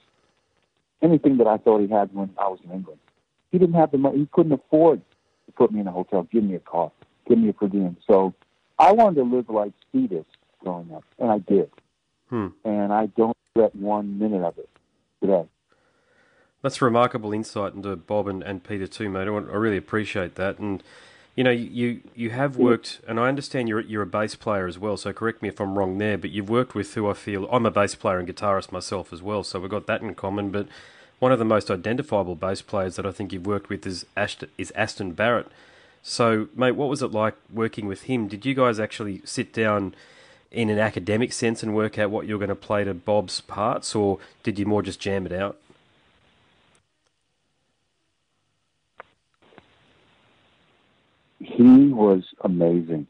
anything 1.02 1.38
that 1.38 1.46
I 1.46 1.56
thought 1.56 1.80
he 1.80 1.88
had 1.88 2.14
when 2.14 2.30
I 2.38 2.48
was 2.48 2.58
in 2.64 2.70
England. 2.70 3.00
He 3.50 3.58
didn't 3.58 3.74
have 3.74 3.90
the 3.90 3.98
money. 3.98 4.18
He 4.18 4.28
couldn't 4.32 4.52
afford 4.52 5.00
to 5.46 5.52
put 5.52 5.72
me 5.72 5.80
in 5.80 5.86
a 5.86 5.92
hotel, 5.92 6.28
give 6.30 6.44
me 6.44 6.54
a 6.54 6.60
car, 6.60 6.92
give 7.28 7.38
me 7.38 7.48
a 7.48 7.52
per 7.52 7.68
diem. 7.68 7.96
So 8.06 8.34
I 8.78 8.92
wanted 8.92 9.16
to 9.16 9.22
live 9.22 9.48
like 9.48 9.72
Stetus 9.88 10.26
growing 10.60 10.92
up, 10.94 11.04
and 11.18 11.30
I 11.30 11.38
did. 11.38 11.70
Hmm. 12.28 12.48
And 12.64 12.92
I 12.92 13.06
don't 13.06 13.36
regret 13.54 13.74
one 13.74 14.18
minute 14.18 14.42
of 14.42 14.56
it 14.58 14.68
today. 15.20 15.46
That's 16.62 16.82
a 16.82 16.84
remarkable 16.84 17.32
insight 17.32 17.74
into 17.74 17.96
Bob 17.96 18.28
and, 18.28 18.42
and 18.42 18.62
Peter 18.62 18.86
too, 18.86 19.08
mate. 19.08 19.28
I, 19.28 19.32
I 19.32 19.56
really 19.56 19.76
appreciate 19.76 20.34
that. 20.34 20.58
And 20.58 20.82
you 21.36 21.44
know, 21.44 21.50
you 21.50 22.00
you 22.14 22.30
have 22.30 22.56
worked, 22.56 23.00
and 23.08 23.18
I 23.18 23.28
understand 23.28 23.68
you're 23.68 23.80
you're 23.80 24.02
a 24.02 24.06
bass 24.06 24.34
player 24.34 24.66
as 24.66 24.78
well. 24.78 24.96
So 24.96 25.12
correct 25.12 25.42
me 25.42 25.48
if 25.48 25.60
I'm 25.60 25.78
wrong 25.78 25.96
there. 25.98 26.18
But 26.18 26.30
you've 26.30 26.50
worked 26.50 26.74
with 26.74 26.92
who 26.94 27.08
I 27.08 27.14
feel 27.14 27.48
I'm 27.50 27.64
a 27.64 27.70
bass 27.70 27.94
player 27.94 28.18
and 28.18 28.28
guitarist 28.28 28.72
myself 28.72 29.12
as 29.12 29.22
well. 29.22 29.42
So 29.42 29.60
we've 29.60 29.70
got 29.70 29.86
that 29.86 30.02
in 30.02 30.14
common. 30.14 30.50
But 30.50 30.66
one 31.18 31.32
of 31.32 31.38
the 31.38 31.44
most 31.44 31.70
identifiable 31.70 32.34
bass 32.34 32.62
players 32.62 32.96
that 32.96 33.06
I 33.06 33.12
think 33.12 33.32
you've 33.32 33.46
worked 33.46 33.68
with 33.68 33.86
is 33.86 34.04
Ashton, 34.16 34.50
is 34.58 34.70
Aston 34.72 35.12
Barrett. 35.12 35.46
So, 36.02 36.48
mate, 36.56 36.72
what 36.72 36.88
was 36.88 37.02
it 37.02 37.12
like 37.12 37.34
working 37.52 37.86
with 37.86 38.02
him? 38.02 38.26
Did 38.26 38.46
you 38.46 38.54
guys 38.54 38.80
actually 38.80 39.20
sit 39.24 39.52
down 39.52 39.94
in 40.50 40.70
an 40.70 40.78
academic 40.78 41.32
sense 41.32 41.62
and 41.62 41.74
work 41.74 41.98
out 41.98 42.10
what 42.10 42.26
you're 42.26 42.38
going 42.38 42.48
to 42.48 42.54
play 42.54 42.84
to 42.84 42.94
Bob's 42.94 43.40
parts, 43.42 43.94
or 43.94 44.18
did 44.42 44.58
you 44.58 44.66
more 44.66 44.82
just 44.82 44.98
jam 44.98 45.26
it 45.26 45.32
out? 45.32 45.58
He 51.40 51.88
was 51.88 52.22
amazing. 52.42 53.06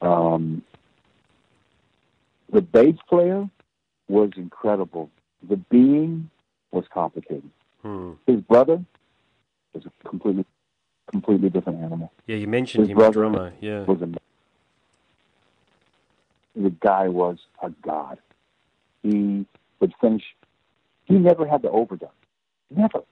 Um, 0.00 0.62
the 2.52 2.60
bass 2.62 2.96
player 3.08 3.48
was 4.08 4.30
incredible. 4.36 5.10
The 5.48 5.56
being 5.56 6.30
was 6.70 6.84
complicated. 6.92 7.50
Hmm. 7.82 8.12
His 8.26 8.40
brother 8.40 8.84
was 9.74 9.84
a 9.86 10.08
completely, 10.08 10.46
completely 11.10 11.50
different 11.50 11.82
animal. 11.82 12.12
Yeah, 12.26 12.36
you 12.36 12.46
mentioned 12.46 12.82
His 12.82 12.90
him, 12.90 12.96
brother 12.98 13.12
drummer. 13.12 13.52
Yeah. 13.60 13.82
Was 13.84 14.00
a, 14.02 14.08
the 16.54 16.70
guy 16.70 17.08
was 17.08 17.38
a 17.62 17.70
god. 17.82 18.18
He 19.02 19.44
would 19.80 19.92
finish. 20.00 20.22
He 21.06 21.14
never 21.14 21.46
had 21.46 21.62
the 21.62 21.70
overdone. 21.70 22.10
Never. 22.70 23.02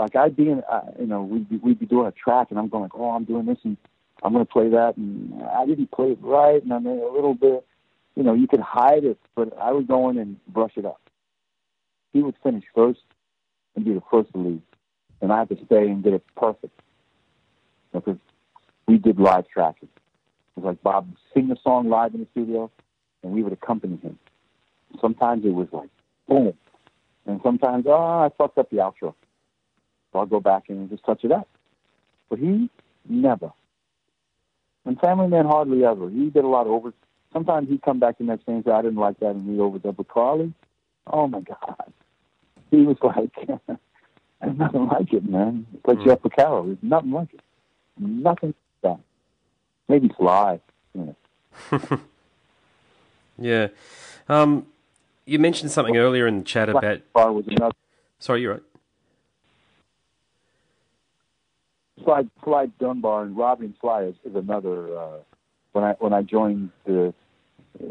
Like 0.00 0.16
I'd 0.16 0.34
be 0.34 0.48
in, 0.48 0.62
uh, 0.70 0.80
you 0.98 1.06
know, 1.06 1.22
we'd 1.22 1.48
be, 1.48 1.58
we'd 1.58 1.78
be 1.78 1.86
doing 1.86 2.06
a 2.06 2.12
track, 2.12 2.48
and 2.50 2.58
I'm 2.58 2.68
going 2.68 2.84
like, 2.84 2.94
oh, 2.94 3.10
I'm 3.10 3.24
doing 3.24 3.44
this, 3.44 3.58
and 3.64 3.76
I'm 4.22 4.32
going 4.32 4.44
to 4.44 4.50
play 4.50 4.70
that, 4.70 4.96
and 4.96 5.42
I 5.42 5.66
didn't 5.66 5.90
play 5.90 6.12
it 6.12 6.18
right, 6.22 6.62
and 6.62 6.72
I 6.72 6.78
made 6.78 6.98
a 6.98 7.12
little 7.12 7.34
bit. 7.34 7.66
You 8.16 8.22
know, 8.22 8.34
you 8.34 8.48
could 8.48 8.60
hide 8.60 9.04
it, 9.04 9.18
but 9.34 9.56
I 9.58 9.72
would 9.72 9.86
go 9.86 10.08
in 10.08 10.18
and 10.18 10.36
brush 10.48 10.72
it 10.76 10.86
up. 10.86 11.00
He 12.12 12.22
would 12.22 12.34
finish 12.42 12.64
first 12.74 13.00
and 13.76 13.84
be 13.84 13.92
the 13.92 14.02
first 14.10 14.32
to 14.32 14.38
leave, 14.38 14.62
and 15.20 15.32
I 15.32 15.40
had 15.40 15.50
to 15.50 15.58
stay 15.66 15.88
and 15.88 16.02
get 16.02 16.14
it 16.14 16.24
perfect 16.34 16.80
because 17.92 18.16
we 18.88 18.98
did 18.98 19.18
live 19.18 19.48
tracking. 19.48 19.88
It 20.56 20.60
was 20.60 20.64
like 20.64 20.82
Bob 20.82 21.08
sing 21.34 21.48
the 21.48 21.56
song 21.62 21.88
live 21.88 22.14
in 22.14 22.20
the 22.20 22.26
studio, 22.32 22.70
and 23.22 23.32
we 23.32 23.42
would 23.42 23.52
accompany 23.52 23.96
him. 23.98 24.18
Sometimes 25.00 25.44
it 25.44 25.54
was 25.54 25.68
like 25.72 25.90
boom, 26.26 26.54
and 27.26 27.40
sometimes 27.42 27.84
oh 27.86 27.92
I 27.92 28.30
fucked 28.36 28.58
up 28.58 28.70
the 28.70 28.78
outro, 28.78 29.14
so 30.12 30.18
I'll 30.20 30.26
go 30.26 30.40
back 30.40 30.64
and 30.68 30.88
just 30.90 31.04
touch 31.04 31.24
it 31.24 31.32
up. 31.32 31.48
But 32.28 32.38
he 32.38 32.70
never, 33.08 33.52
and 34.84 34.98
Family 35.00 35.28
Man 35.28 35.46
hardly 35.46 35.84
ever. 35.84 36.08
He 36.08 36.30
did 36.30 36.44
a 36.44 36.48
lot 36.48 36.66
of 36.66 36.72
over. 36.72 36.92
Sometimes 37.32 37.68
he'd 37.68 37.82
come 37.82 37.98
back 38.00 38.18
the 38.18 38.24
next 38.24 38.46
day 38.46 38.52
and 38.52 38.64
say 38.64 38.70
I 38.72 38.82
didn't 38.82 38.98
like 38.98 39.18
that, 39.20 39.30
and 39.30 39.48
he 39.48 39.56
overdub. 39.56 39.96
But 39.96 40.08
Carly, 40.08 40.52
oh 41.06 41.26
my 41.28 41.40
god, 41.40 41.92
he 42.70 42.78
was 42.82 42.96
like, 43.02 43.32
there's 44.40 44.56
nothing 44.58 44.86
like 44.88 45.12
it, 45.12 45.28
man. 45.28 45.66
It's 45.74 45.86
like 45.86 45.98
Mm. 45.98 46.04
Jeff 46.04 46.20
Porcaro. 46.20 46.66
There's 46.66 46.78
nothing 46.82 47.10
like 47.12 47.34
it. 47.34 47.40
Nothing 47.98 48.54
like 48.82 48.98
that. 48.98 49.00
Maybe 49.88 50.10
Sly. 50.16 50.60
You 50.94 51.14
know. 51.70 52.00
Yeah. 53.38 53.68
Um, 54.28 54.66
you 55.24 55.38
mentioned 55.38 55.70
something 55.70 55.96
earlier 55.96 56.26
in 56.26 56.38
the 56.40 56.44
chat 56.44 56.68
about. 56.68 57.00
Sly 57.12 57.24
was 57.26 57.46
another. 57.48 57.74
Sorry, 58.18 58.42
you're 58.42 58.52
right. 58.54 58.62
Sly, 62.04 62.22
Sly 62.44 62.66
Dunbar 62.78 63.22
and 63.24 63.36
Robbie 63.36 63.66
and 63.66 63.74
Sly 63.80 64.04
is, 64.04 64.14
is 64.24 64.34
another. 64.34 64.96
Uh, 64.98 65.16
when 65.72 65.84
I 65.84 65.92
when 66.00 66.12
I 66.12 66.22
joined 66.22 66.70
the 66.84 67.08
uh, 67.08 67.84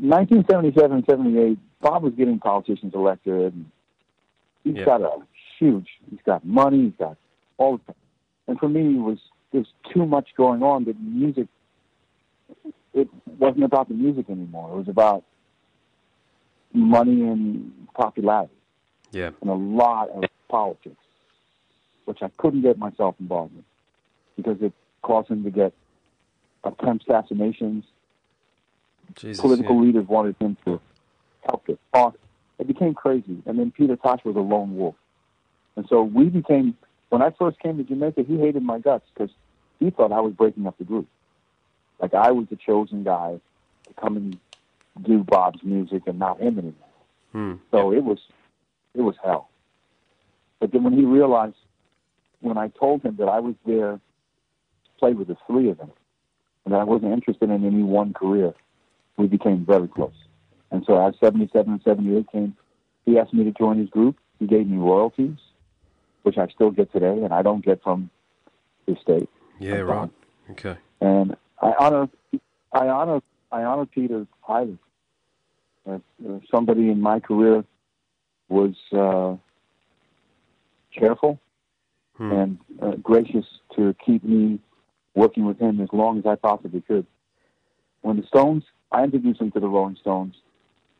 1977 0.00 1.04
78, 1.08 1.58
Bob 1.80 2.02
was 2.02 2.12
getting 2.14 2.38
politicians 2.38 2.92
elected. 2.94 3.54
And 3.54 3.70
he's 4.64 4.76
Yeah. 4.76 4.84
got 4.84 5.00
a 5.02 5.16
huge. 5.58 5.88
He's 6.10 6.20
got 6.24 6.44
money. 6.44 6.84
He's 6.84 6.96
got 6.98 7.16
all. 7.58 7.78
The, 7.86 7.94
and 8.48 8.58
for 8.58 8.68
me, 8.68 8.96
it 8.96 9.00
was 9.00 9.18
there's 9.52 9.72
too 9.92 10.06
much 10.06 10.28
going 10.36 10.62
on 10.62 10.84
that 10.84 11.00
music. 11.00 11.46
It 12.94 13.08
wasn't 13.38 13.64
about 13.64 13.88
the 13.88 13.94
music 13.94 14.28
anymore. 14.28 14.70
It 14.74 14.76
was 14.78 14.88
about 14.88 15.24
money 16.74 17.22
and 17.22 17.72
popularity 17.94 18.52
Yeah. 19.12 19.30
and 19.40 19.50
a 19.50 19.54
lot 19.54 20.08
of 20.10 20.24
politics, 20.48 20.96
which 22.04 22.22
I 22.22 22.30
couldn't 22.36 22.62
get 22.62 22.78
myself 22.78 23.14
involved 23.20 23.54
in 23.54 23.64
because 24.36 24.60
it 24.62 24.72
caused 25.02 25.28
him 25.28 25.44
to 25.44 25.50
get 25.50 25.72
attempt 26.64 27.04
assassinations. 27.08 27.84
Jesus. 29.14 29.40
Political 29.40 29.74
yeah. 29.76 29.82
leaders 29.82 30.08
wanted 30.08 30.36
him 30.40 30.56
to 30.64 30.80
help 31.42 31.66
talk. 31.92 32.16
It 32.58 32.66
became 32.66 32.94
crazy. 32.94 33.42
And 33.46 33.58
then 33.58 33.70
Peter 33.70 33.96
Tosh 33.96 34.24
was 34.24 34.36
a 34.36 34.40
lone 34.40 34.76
wolf. 34.76 34.94
And 35.76 35.86
so 35.88 36.02
we 36.02 36.26
became, 36.26 36.76
when 37.08 37.22
I 37.22 37.30
first 37.30 37.58
came 37.58 37.78
to 37.78 37.84
Jamaica, 37.84 38.22
he 38.22 38.38
hated 38.38 38.62
my 38.62 38.78
guts 38.78 39.06
because 39.12 39.34
he 39.80 39.90
thought 39.90 40.12
I 40.12 40.20
was 40.20 40.32
breaking 40.32 40.66
up 40.66 40.78
the 40.78 40.84
group. 40.84 41.08
Like 42.00 42.14
I 42.14 42.30
was 42.30 42.46
the 42.48 42.56
chosen 42.56 43.04
guy 43.04 43.40
to 43.86 43.94
come 44.00 44.16
and 44.16 44.38
do 45.02 45.24
Bob's 45.24 45.62
music 45.62 46.02
and 46.06 46.18
not 46.18 46.40
him 46.40 46.58
anymore. 46.58 46.74
Hmm. 47.32 47.54
So 47.70 47.92
it 47.92 48.04
was 48.04 48.18
it 48.94 49.00
was 49.00 49.14
hell. 49.22 49.48
But 50.60 50.72
then 50.72 50.84
when 50.84 50.92
he 50.92 51.04
realized 51.04 51.56
when 52.42 52.58
I 52.58 52.68
told 52.68 53.02
him 53.02 53.16
that 53.16 53.28
I 53.28 53.40
was 53.40 53.54
there 53.64 53.92
to 53.92 54.00
play 54.98 55.14
with 55.14 55.28
the 55.28 55.36
three 55.46 55.70
of 55.70 55.78
them 55.78 55.92
and 56.64 56.74
that 56.74 56.80
I 56.80 56.84
wasn't 56.84 57.12
interested 57.12 57.48
in 57.50 57.64
any 57.64 57.82
one 57.82 58.12
career, 58.12 58.52
we 59.16 59.26
became 59.26 59.64
very 59.64 59.88
close. 59.88 60.12
And 60.70 60.84
so 60.86 61.04
as 61.06 61.14
seventy 61.20 61.48
seven 61.52 61.72
and 61.72 61.82
seventy 61.82 62.16
eight 62.16 62.30
came 62.30 62.56
he 63.04 63.18
asked 63.18 63.34
me 63.34 63.44
to 63.44 63.50
join 63.52 63.78
his 63.78 63.90
group. 63.90 64.16
He 64.38 64.46
gave 64.46 64.66
me 64.68 64.76
royalties, 64.76 65.36
which 66.22 66.38
I 66.38 66.46
still 66.48 66.70
get 66.70 66.92
today 66.92 67.22
and 67.22 67.32
I 67.32 67.42
don't 67.42 67.64
get 67.64 67.82
from 67.82 68.10
the 68.86 68.96
state. 69.00 69.28
Yeah, 69.58 69.78
right. 69.78 70.10
Okay. 70.50 70.76
And 71.00 71.36
I 71.60 71.72
honor 71.78 72.08
I 72.72 72.88
honor 72.88 73.20
I 73.50 73.62
honor 73.62 73.86
Peter 73.86 74.26
highly. 74.40 74.78
Uh, 75.86 75.98
uh, 76.26 76.38
somebody 76.50 76.90
in 76.90 77.00
my 77.00 77.18
career 77.18 77.64
was 78.48 78.74
uh, 78.92 79.36
careful 80.96 81.40
Hmm. 82.16 82.32
and 82.32 82.58
uh, 82.80 82.90
gracious 82.96 83.46
to 83.76 83.94
keep 84.04 84.22
me 84.22 84.60
working 85.14 85.46
with 85.46 85.58
him 85.58 85.80
as 85.80 85.88
long 85.92 86.18
as 86.18 86.26
I 86.26 86.34
possibly 86.34 86.82
could. 86.82 87.06
When 88.02 88.18
the 88.18 88.26
Stones, 88.26 88.64
I 88.90 89.04
introduced 89.04 89.40
him 89.40 89.50
to 89.52 89.60
the 89.60 89.68
Rolling 89.68 89.96
Stones 90.00 90.34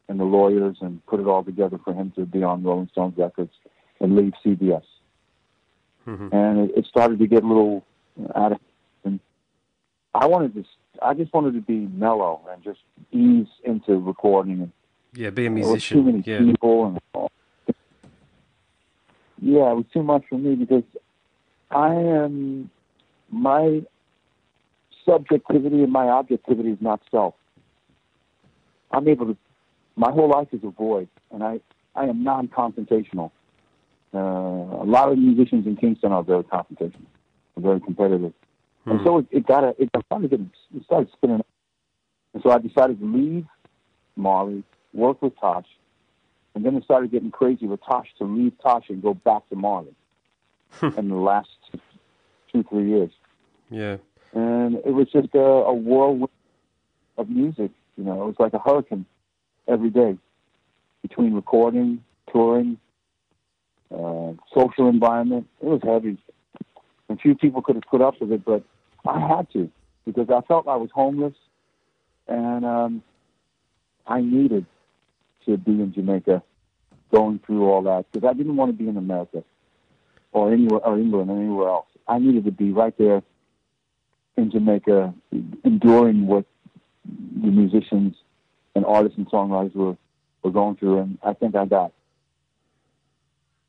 and 0.09 0.19
the 0.19 0.25
lawyers 0.25 0.79
and 0.81 1.05
put 1.07 1.21
it 1.21 1.27
all 1.27 1.45
together 1.45 1.79
for 1.85 1.93
him 1.93 2.13
to 2.17 2.25
be 2.25 2.43
on 2.43 2.63
Rolling 2.63 2.89
Stones 2.93 3.15
records 3.17 3.53
and 4.01 4.17
leave 4.17 4.33
CBS. 4.45 4.85
mm-hmm. 6.07 6.29
and 6.33 6.71
it, 6.71 6.79
it 6.79 6.87
started 6.87 7.19
to 7.19 7.27
get 7.27 7.45
a 7.45 7.47
little 7.47 7.85
out 8.35 8.53
of. 8.53 8.59
And 9.05 9.21
I 10.15 10.27
wanted 10.27 10.55
to, 10.55 10.65
I 11.03 11.15
just 11.15 11.33
wanted 11.33 11.55
to 11.55 11.61
be 11.61 11.87
mellow 11.95 12.41
and 12.51 12.63
just 12.63 12.81
ease 13.11 13.49
into 13.65 13.97
recording. 13.97 14.63
And 14.63 14.73
yeah, 15.15 15.31
be 15.31 15.47
a 15.47 15.51
musician. 15.51 15.99
Too 15.99 16.03
many 16.05 16.23
yeah. 16.27 16.39
people 16.39 16.87
and. 16.87 17.29
Yeah, 19.43 19.73
it 19.73 19.75
was 19.75 19.85
too 19.93 20.05
much 20.05 20.23
for 20.29 20.39
me 20.39 20.55
because 20.55 20.85
I 21.73 21.95
am 21.95 22.71
my 23.29 23.83
subjectivity 25.05 25.83
and 25.83 25.91
my 25.91 26.07
objectivity 26.07 26.71
is 26.71 26.79
not 26.81 27.01
self. 27.11 27.35
I'm 28.93 29.09
able 29.09 29.27
to. 29.27 29.37
My 29.97 30.13
whole 30.13 30.29
life 30.29 30.47
is 30.53 30.61
a 30.63 30.71
void, 30.71 31.09
and 31.33 31.43
I 31.43 31.61
I 31.97 32.05
am 32.05 32.23
non-confrontational. 32.23 33.33
Uh, 34.15 34.19
a 34.19 34.87
lot 34.87 35.11
of 35.11 35.19
musicians 35.19 35.67
in 35.67 35.77
Kingston 35.77 36.13
are 36.13 36.23
very 36.23 36.45
confrontational, 36.45 37.07
very 37.57 37.81
competitive, 37.81 38.33
hmm. 38.85 38.91
and 38.93 39.01
so 39.03 39.19
it, 39.19 39.27
it 39.33 39.47
got 39.47 39.65
a, 39.65 39.75
it 39.77 39.91
started 40.07 40.31
getting 40.31 40.53
it 40.77 40.85
started 40.85 41.09
spinning. 41.15 41.43
And 42.33 42.43
so 42.45 42.51
I 42.51 42.59
decided 42.59 43.01
to 43.01 43.05
leave 43.05 43.47
Marley, 44.15 44.63
work 44.95 45.21
with 45.21 45.33
Tosh, 45.41 45.67
and 46.55 46.65
then 46.65 46.77
it 46.77 46.85
started 46.85 47.11
getting 47.11 47.31
crazy 47.31 47.67
with 47.67 47.81
Tosh 47.85 48.09
to 48.19 48.25
leave 48.25 48.53
Tosh 48.63 48.89
and 48.89 49.03
go 49.03 49.15
back 49.15 49.49
to 49.49 49.57
Marley 49.57 49.95
in 50.97 51.09
the 51.09 51.15
last 51.15 51.49
two, 52.53 52.65
three 52.69 52.89
years. 52.89 53.11
Yeah. 53.71 53.97
And 54.35 54.77
it 54.77 54.93
was 54.93 55.09
just 55.11 55.35
a, 55.35 55.39
a 55.39 55.75
whirlwind 55.75 56.29
of 57.17 57.29
music. 57.29 57.71
You 57.97 58.05
know, 58.05 58.23
it 58.23 58.27
was 58.27 58.37
like 58.39 58.55
a 58.55 58.59
hurricane 58.59 59.07
every 59.69 59.91
day 59.91 60.17
between 61.03 61.35
recording, 61.35 62.03
touring, 62.31 62.79
uh, 63.91 64.33
social 64.55 64.89
environment. 64.89 65.49
It 65.61 65.67
was 65.67 65.81
heavy. 65.83 66.19
And 67.09 67.21
few 67.21 67.35
people 67.35 67.61
could 67.63 67.77
have 67.77 67.85
put 67.91 68.01
up 68.01 68.21
with 68.21 68.33
it, 68.33 68.45
but 68.45 68.63
I 69.07 69.19
had 69.19 69.51
to 69.53 69.71
because 70.07 70.29
I 70.31 70.41
felt 70.47 70.67
I 70.67 70.77
was 70.77 70.91
homeless 70.95 71.35
and 72.27 72.65
um, 72.65 73.03
I 74.07 74.21
needed 74.21 74.67
to 75.47 75.57
be 75.57 75.73
in 75.73 75.93
Jamaica 75.93 76.43
going 77.13 77.39
through 77.41 77.65
all 77.69 77.83
that 77.83 78.07
because 78.11 78.29
I 78.29 78.33
didn't 78.33 78.57
want 78.57 78.71
to 78.71 78.77
be 78.77 78.89
in 78.89 78.97
America 78.97 79.45
or 80.33 80.53
anywhere 80.53 80.81
or 80.81 80.99
England 80.99 81.31
or 81.31 81.37
anywhere 81.37 81.69
else. 81.69 81.87
I 82.09 82.19
needed 82.19 82.45
to 82.47 82.51
be 82.51 82.73
right 82.73 82.97
there 82.99 83.23
in 84.37 84.51
Jamaica, 84.51 85.15
enduring 85.65 86.27
what 86.27 86.47
the 87.05 87.49
musicians 87.49 88.17
and 88.75 88.85
artists 88.85 89.19
and 89.19 89.29
songwriters 89.31 89.75
were, 89.75 89.97
were 90.43 90.51
going 90.51 90.77
through, 90.77 90.99
and 90.99 91.19
I 91.23 91.35
think 91.35 91.55
I 91.55 91.67
got 91.67 91.93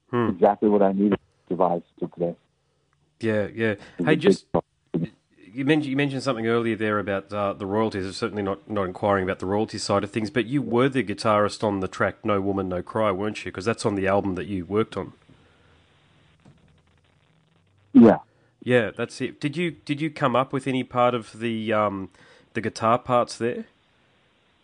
hmm. 0.10 0.30
exactly 0.30 0.70
what 0.70 0.82
I 0.82 0.94
needed 0.94 1.12
to 1.12 1.18
survive 1.50 1.84
to 2.00 2.08
today. 2.08 2.36
Yeah, 3.20 3.48
yeah. 3.54 3.76
Hey, 4.04 4.16
just 4.16 4.46
you 5.54 5.66
mentioned 5.66 5.90
you 5.90 5.96
mentioned 5.96 6.24
something 6.24 6.48
earlier 6.48 6.76
there 6.76 7.00
about 7.00 7.32
uh, 7.32 7.54
the 7.54 7.66
royalties. 7.66 8.06
I'm 8.06 8.14
certainly 8.14 8.44
not 8.44 8.70
not 8.70 8.84
inquiring 8.84 9.24
about 9.24 9.40
the 9.40 9.46
royalty 9.46 9.78
side 9.78 10.04
of 10.04 10.12
things, 10.12 10.30
but 10.30 10.46
you 10.46 10.62
were 10.62 10.90
the 10.90 11.04
guitarist 11.04 11.64
on 11.64 11.80
the 11.80 11.88
track 11.88 12.26
"No 12.26 12.42
Woman, 12.42 12.70
No 12.70 12.82
Cry," 12.82 13.12
weren't 13.12 13.46
you? 13.46 13.52
Because 13.52 13.66
that's 13.66 13.86
on 13.86 13.96
the 13.96 14.08
album 14.08 14.36
that 14.36 14.48
you 14.48 14.66
worked 14.66 14.98
on. 14.98 15.14
Yeah. 17.94 18.18
Yeah, 18.64 18.92
that's 18.96 19.20
it. 19.22 19.40
Did 19.40 19.56
you 19.56 19.72
did 19.72 20.02
you 20.02 20.10
come 20.10 20.36
up 20.36 20.54
with 20.54 20.68
any 20.68 20.84
part 20.84 21.14
of 21.14 21.40
the 21.40 21.72
um, 21.72 22.10
the 22.54 22.62
guitar 22.62 22.98
parts 22.98 23.38
there? 23.38 23.66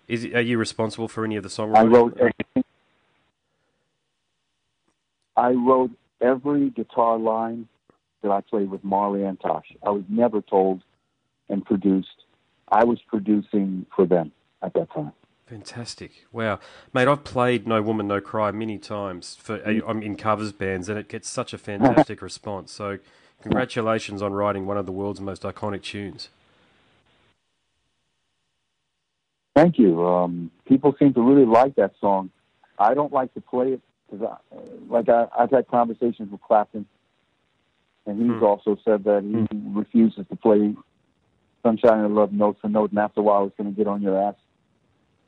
Is 0.08 0.25
are 0.25 0.41
you 0.41 0.58
responsible 0.58 1.08
for 1.08 1.23
any 1.23 1.36
of 1.36 1.43
the 1.43 1.49
songwriting? 1.49 1.78
I 1.78 1.84
wrote 1.84 2.17
everything. 2.17 2.63
I 5.38 5.52
wrote 5.52 5.91
every 6.21 6.69
guitar 6.71 7.17
line 7.19 7.67
that 8.21 8.32
I 8.32 8.41
played 8.41 8.69
with 8.69 8.84
Marley 8.84 9.23
and 9.23 9.39
Tosh. 9.39 9.71
I 9.84 9.89
was 9.89 10.03
never 10.10 10.41
told 10.41 10.82
and 11.49 11.65
produced. 11.65 12.25
I 12.69 12.84
was 12.84 12.99
producing 13.08 13.86
for 13.95 14.05
them 14.05 14.32
at 14.62 14.73
that 14.73 14.91
time. 14.91 15.13
Fantastic! 15.47 16.27
Wow, 16.32 16.60
mate, 16.93 17.08
I've 17.08 17.23
played 17.23 17.67
"No 17.67 17.82
Woman, 17.82 18.08
No 18.08 18.21
Cry" 18.21 18.51
many 18.51 18.77
times 18.77 19.36
for 19.36 19.58
mm. 19.58 19.82
I'm 19.88 20.03
in 20.03 20.15
covers 20.15 20.51
bands, 20.51 20.89
and 20.89 20.99
it 20.99 21.10
gets 21.10 21.27
such 21.27 21.53
a 21.53 21.58
fantastic 21.58 22.21
response. 22.29 22.71
So, 22.71 22.99
congratulations 23.41 24.21
on 24.21 24.34
writing 24.34 24.67
one 24.67 24.77
of 24.77 24.86
the 24.86 24.91
world's 24.91 25.19
most 25.19 25.41
iconic 25.41 25.82
tunes. 25.82 26.29
Thank 29.55 29.79
you. 29.79 30.05
Um, 30.05 30.51
people 30.67 30.95
seem 30.99 31.15
to 31.15 31.21
really 31.21 31.45
like 31.45 31.75
that 31.75 31.93
song. 31.99 32.29
I 32.77 32.93
don't 32.93 33.12
like 33.12 33.34
to 33.34 33.41
play 33.41 33.73
it 33.73 33.82
because, 34.10 34.38
like, 34.88 35.10
I, 35.10 35.27
I've 35.38 35.49
had 35.49 35.67
conversations 35.67 36.32
with 36.32 36.41
Clapton 36.41 36.86
and 38.10 38.19
he's 38.19 38.39
hmm. 38.39 38.43
also 38.43 38.78
said 38.84 39.04
that 39.04 39.24
he 39.24 39.56
hmm. 39.56 39.78
refuses 39.78 40.26
to 40.30 40.36
play 40.36 40.76
Sunshine 41.63 42.04
and 42.04 42.15
Love 42.15 42.32
note 42.34 42.58
for 42.62 42.69
note, 42.69 42.89
and 42.89 43.00
after 43.00 43.19
a 43.19 43.24
while 43.24 43.45
it's 43.45 43.56
going 43.58 43.72
to 43.72 43.78
get 43.78 43.88
on 43.88 44.02
your 44.02 44.19
ass. 44.19 44.36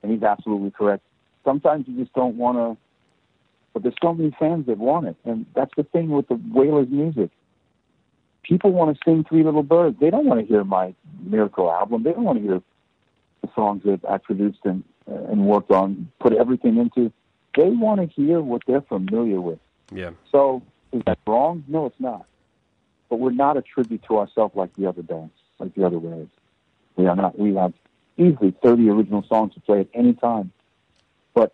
And 0.01 0.11
he's 0.11 0.23
absolutely 0.23 0.71
correct. 0.71 1.03
Sometimes 1.45 1.87
you 1.87 2.01
just 2.01 2.13
don't 2.13 2.37
want 2.37 2.57
to, 2.57 2.77
but 3.73 3.83
there's 3.83 3.95
so 4.01 4.13
many 4.13 4.35
fans 4.39 4.65
that 4.65 4.77
want 4.77 5.07
it, 5.07 5.15
and 5.25 5.45
that's 5.55 5.71
the 5.77 5.83
thing 5.83 6.09
with 6.09 6.27
the 6.27 6.39
Wailers 6.51 6.87
music. 6.89 7.29
People 8.43 8.71
want 8.71 8.95
to 8.95 9.01
sing 9.05 9.23
Three 9.29 9.43
Little 9.43 9.63
Birds. 9.63 9.97
They 9.99 10.09
don't 10.09 10.25
want 10.25 10.41
to 10.41 10.45
hear 10.45 10.63
my 10.63 10.95
Miracle 11.21 11.71
album. 11.71 12.03
They 12.03 12.11
don't 12.11 12.23
want 12.23 12.39
to 12.39 12.43
hear 12.43 12.61
the 13.43 13.49
songs 13.55 13.83
that 13.83 14.01
I 14.09 14.17
produced 14.17 14.59
and 14.63 14.83
uh, 15.09 15.31
and 15.31 15.45
worked 15.45 15.71
on, 15.71 16.11
put 16.19 16.33
everything 16.33 16.77
into. 16.77 17.11
They 17.55 17.69
want 17.69 18.01
to 18.01 18.07
hear 18.07 18.41
what 18.41 18.63
they're 18.65 18.81
familiar 18.81 19.39
with. 19.39 19.59
Yeah. 19.93 20.11
So 20.31 20.63
is 20.91 21.01
that 21.05 21.19
wrong? 21.27 21.63
No, 21.67 21.85
it's 21.85 21.99
not 21.99 22.25
but 23.11 23.19
we're 23.19 23.31
not 23.31 23.57
a 23.57 23.61
tribute 23.61 24.01
to 24.07 24.17
ourselves 24.17 24.55
like 24.55 24.73
the 24.77 24.87
other 24.87 25.03
bands, 25.03 25.33
like 25.59 25.75
the 25.75 25.85
other 25.85 25.99
ways. 25.99 26.29
We 26.95 27.07
are 27.07 27.15
not. 27.15 27.37
We 27.37 27.53
have 27.55 27.73
easily 28.17 28.55
30 28.63 28.89
original 28.89 29.23
songs 29.27 29.53
to 29.53 29.59
play 29.59 29.81
at 29.81 29.89
any 29.93 30.13
time. 30.13 30.53
But 31.33 31.53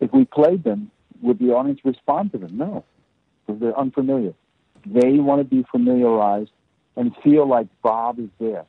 if 0.00 0.14
we 0.14 0.24
played 0.24 0.64
them, 0.64 0.90
would 1.20 1.38
the 1.38 1.50
audience 1.50 1.80
respond 1.84 2.32
to 2.32 2.38
them? 2.38 2.56
No, 2.56 2.84
because 3.46 3.60
they're 3.60 3.78
unfamiliar. 3.78 4.32
They 4.86 5.18
want 5.18 5.40
to 5.40 5.44
be 5.44 5.66
familiarized 5.70 6.50
and 6.96 7.14
feel 7.22 7.46
like 7.46 7.66
Bob 7.82 8.18
is 8.18 8.30
there. 8.40 8.64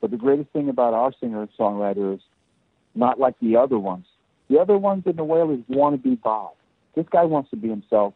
But 0.00 0.12
the 0.12 0.16
greatest 0.16 0.50
thing 0.50 0.70
about 0.70 0.94
our 0.94 1.12
singer 1.20 1.46
songwriter 1.58 2.14
is 2.14 2.20
not 2.94 3.20
like 3.20 3.34
the 3.40 3.56
other 3.56 3.78
ones. 3.78 4.06
The 4.48 4.58
other 4.58 4.78
ones 4.78 5.02
in 5.04 5.16
the 5.16 5.24
Wailers 5.24 5.60
want 5.68 6.02
to 6.02 6.08
be 6.08 6.14
Bob. 6.14 6.52
This 6.94 7.06
guy 7.10 7.24
wants 7.24 7.50
to 7.50 7.56
be 7.56 7.68
himself 7.68 8.14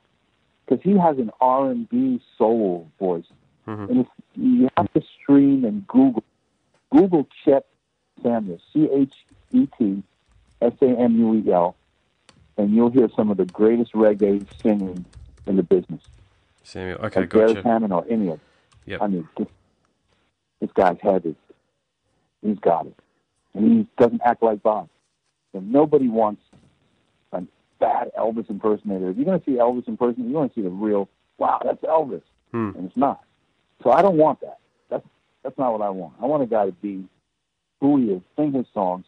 because 0.70 0.84
he 0.84 0.96
has 0.96 1.18
an 1.18 1.30
R 1.40 1.70
and 1.70 1.88
B 1.88 2.20
soul 2.38 2.88
voice, 2.98 3.24
mm-hmm. 3.66 3.90
and 3.90 4.00
if 4.00 4.06
you 4.36 4.68
have 4.76 4.92
to 4.92 5.02
stream 5.20 5.64
and 5.64 5.86
Google, 5.88 6.22
Google 6.92 7.26
Chet 7.44 7.66
Samuel, 8.22 8.60
C 8.72 8.88
H 8.92 9.12
E 9.52 9.66
T 9.76 10.02
S 10.62 10.72
A 10.80 10.86
M 10.86 11.18
U 11.18 11.34
E 11.34 11.52
L, 11.52 11.74
and 12.56 12.70
you'll 12.70 12.90
hear 12.90 13.08
some 13.16 13.30
of 13.30 13.36
the 13.36 13.46
greatest 13.46 13.92
reggae 13.94 14.46
singing 14.62 15.04
in 15.46 15.56
the 15.56 15.62
business. 15.64 16.02
Samuel, 16.62 16.98
okay, 17.04 17.20
like 17.20 17.30
gotcha. 17.30 17.62
Hammond 17.62 17.92
or 17.92 18.04
any 18.08 18.28
of 18.28 18.38
them. 18.38 18.40
Yep. 18.86 19.02
I 19.02 19.06
mean, 19.08 19.28
this, 19.36 19.48
this 20.60 20.70
guy's 20.72 21.00
head 21.00 21.26
is, 21.26 21.34
he's 22.42 22.58
got 22.60 22.86
it. 22.86 22.94
And 23.54 23.72
he 23.72 23.86
doesn't 23.98 24.20
act 24.24 24.42
like 24.42 24.62
Bob. 24.62 24.88
And 25.52 25.72
nobody 25.72 26.06
wants 26.06 26.42
bad 27.80 28.10
Elvis 28.18 28.48
impersonator. 28.48 29.10
If 29.10 29.16
you're 29.16 29.24
going 29.24 29.40
to 29.40 29.44
see 29.44 29.56
Elvis 29.56 29.88
impersonator, 29.88 30.28
you're 30.28 30.40
going 30.40 30.48
to 30.50 30.54
see 30.54 30.62
the 30.62 30.68
real, 30.68 31.08
wow, 31.38 31.60
that's 31.64 31.82
Elvis. 31.82 32.22
Hmm. 32.52 32.70
And 32.76 32.86
it's 32.86 32.96
not. 32.96 33.24
So 33.82 33.90
I 33.90 34.02
don't 34.02 34.16
want 34.16 34.40
that. 34.40 34.58
That's, 34.90 35.06
that's 35.42 35.58
not 35.58 35.72
what 35.72 35.82
I 35.82 35.90
want. 35.90 36.14
I 36.20 36.26
want 36.26 36.42
a 36.42 36.46
guy 36.46 36.66
to 36.66 36.72
be 36.72 37.04
who 37.80 37.96
he 37.96 38.10
is, 38.10 38.22
sing 38.36 38.52
his 38.52 38.66
songs. 38.72 39.06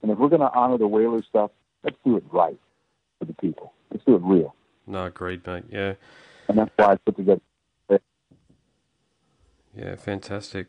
And 0.00 0.10
if 0.10 0.18
we're 0.18 0.28
going 0.28 0.40
to 0.40 0.52
honor 0.52 0.78
the 0.78 0.88
Wailer 0.88 1.22
stuff, 1.22 1.50
let's 1.84 1.96
do 2.04 2.16
it 2.16 2.24
right 2.32 2.58
for 3.18 3.24
the 3.24 3.34
people. 3.34 3.72
Let's 3.90 4.04
do 4.04 4.14
it 4.14 4.22
real. 4.22 4.54
No, 4.86 5.06
agreed, 5.06 5.46
mate. 5.46 5.64
Yeah. 5.70 5.94
And 6.48 6.58
that's 6.58 6.70
why 6.76 6.92
I 6.92 6.96
put 6.96 7.16
together. 7.16 7.40
Yeah, 9.74 9.96
fantastic. 9.96 10.66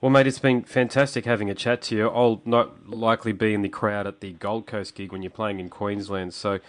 Well, 0.00 0.10
mate, 0.10 0.26
it's 0.26 0.38
been 0.38 0.62
fantastic 0.62 1.24
having 1.24 1.50
a 1.50 1.54
chat 1.54 1.82
to 1.82 1.96
you. 1.96 2.08
I'll 2.08 2.42
not 2.44 2.88
likely 2.88 3.32
be 3.32 3.54
in 3.54 3.62
the 3.62 3.68
crowd 3.68 4.06
at 4.06 4.20
the 4.20 4.32
Gold 4.32 4.66
Coast 4.66 4.94
gig 4.94 5.12
when 5.12 5.22
you're 5.22 5.30
playing 5.30 5.60
in 5.60 5.68
Queensland. 5.68 6.34
So, 6.34 6.60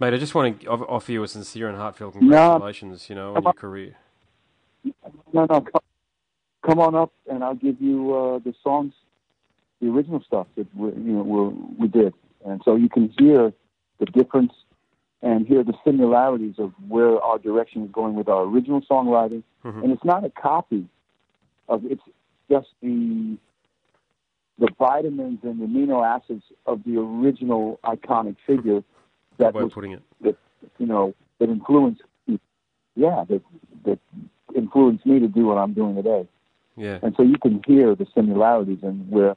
mate, 0.00 0.14
I 0.14 0.16
just 0.16 0.34
want 0.34 0.60
to 0.60 0.68
offer 0.68 1.12
you 1.12 1.22
a 1.22 1.28
sincere 1.28 1.68
and 1.68 1.76
heartfelt 1.76 2.14
congratulations, 2.14 3.08
no, 3.08 3.14
you 3.14 3.20
know, 3.20 3.36
on 3.36 3.42
your 3.42 3.52
career. 3.52 3.96
No, 5.32 5.46
no, 5.46 5.64
come, 6.62 6.78
on 6.78 6.94
up, 6.94 7.12
and 7.28 7.42
I'll 7.42 7.54
give 7.54 7.80
you 7.80 8.14
uh, 8.14 8.38
the 8.38 8.54
songs, 8.62 8.92
the 9.80 9.88
original 9.88 10.22
stuff 10.26 10.46
that 10.56 10.66
we, 10.76 10.88
you 10.90 11.12
know 11.12 11.22
we 11.22 11.86
we 11.86 11.88
did, 11.88 12.14
and 12.44 12.60
so 12.64 12.76
you 12.76 12.88
can 12.88 13.12
hear 13.18 13.52
the 13.98 14.06
difference 14.06 14.52
and 15.22 15.46
hear 15.46 15.64
the 15.64 15.72
similarities 15.84 16.56
of 16.58 16.72
where 16.86 17.18
our 17.20 17.38
direction 17.38 17.82
is 17.82 17.90
going 17.90 18.14
with 18.14 18.28
our 18.28 18.42
original 18.42 18.82
songwriting. 18.82 19.42
Mm-hmm. 19.64 19.82
And 19.82 19.92
it's 19.92 20.04
not 20.04 20.22
a 20.24 20.30
copy 20.30 20.86
of 21.68 21.82
it's 21.86 22.02
just 22.50 22.68
the 22.82 23.38
the 24.58 24.68
vitamins 24.78 25.40
and 25.42 25.60
the 25.60 25.66
amino 25.66 26.04
acids 26.06 26.44
of 26.66 26.82
the 26.84 26.98
original 26.98 27.80
iconic 27.84 28.36
figure 28.46 28.84
that 29.38 29.54
was 29.54 29.72
putting 29.72 29.92
it. 29.92 30.02
that 30.22 30.36
you 30.78 30.86
know 30.86 31.14
that 31.38 31.48
influenced 31.48 32.02
yeah 32.96 33.24
that 33.28 33.42
that 33.84 33.98
influenced 34.54 35.04
me 35.04 35.18
to 35.20 35.28
do 35.28 35.46
what 35.46 35.58
I'm 35.58 35.72
doing 35.74 35.94
today. 35.96 36.26
Yeah. 36.76 36.98
And 37.02 37.14
so 37.16 37.22
you 37.22 37.36
can 37.38 37.62
hear 37.66 37.94
the 37.94 38.06
similarities 38.14 38.78
and 38.82 39.08
where 39.10 39.36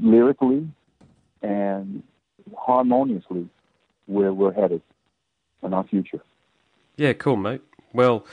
lyrically 0.00 0.68
and 1.42 2.02
harmoniously 2.56 3.48
where 4.06 4.32
we're 4.32 4.52
headed 4.52 4.82
in 5.62 5.74
our 5.74 5.84
future. 5.84 6.22
Yeah, 6.96 7.12
cool, 7.14 7.36
mate. 7.36 7.62
Well, 7.92 8.24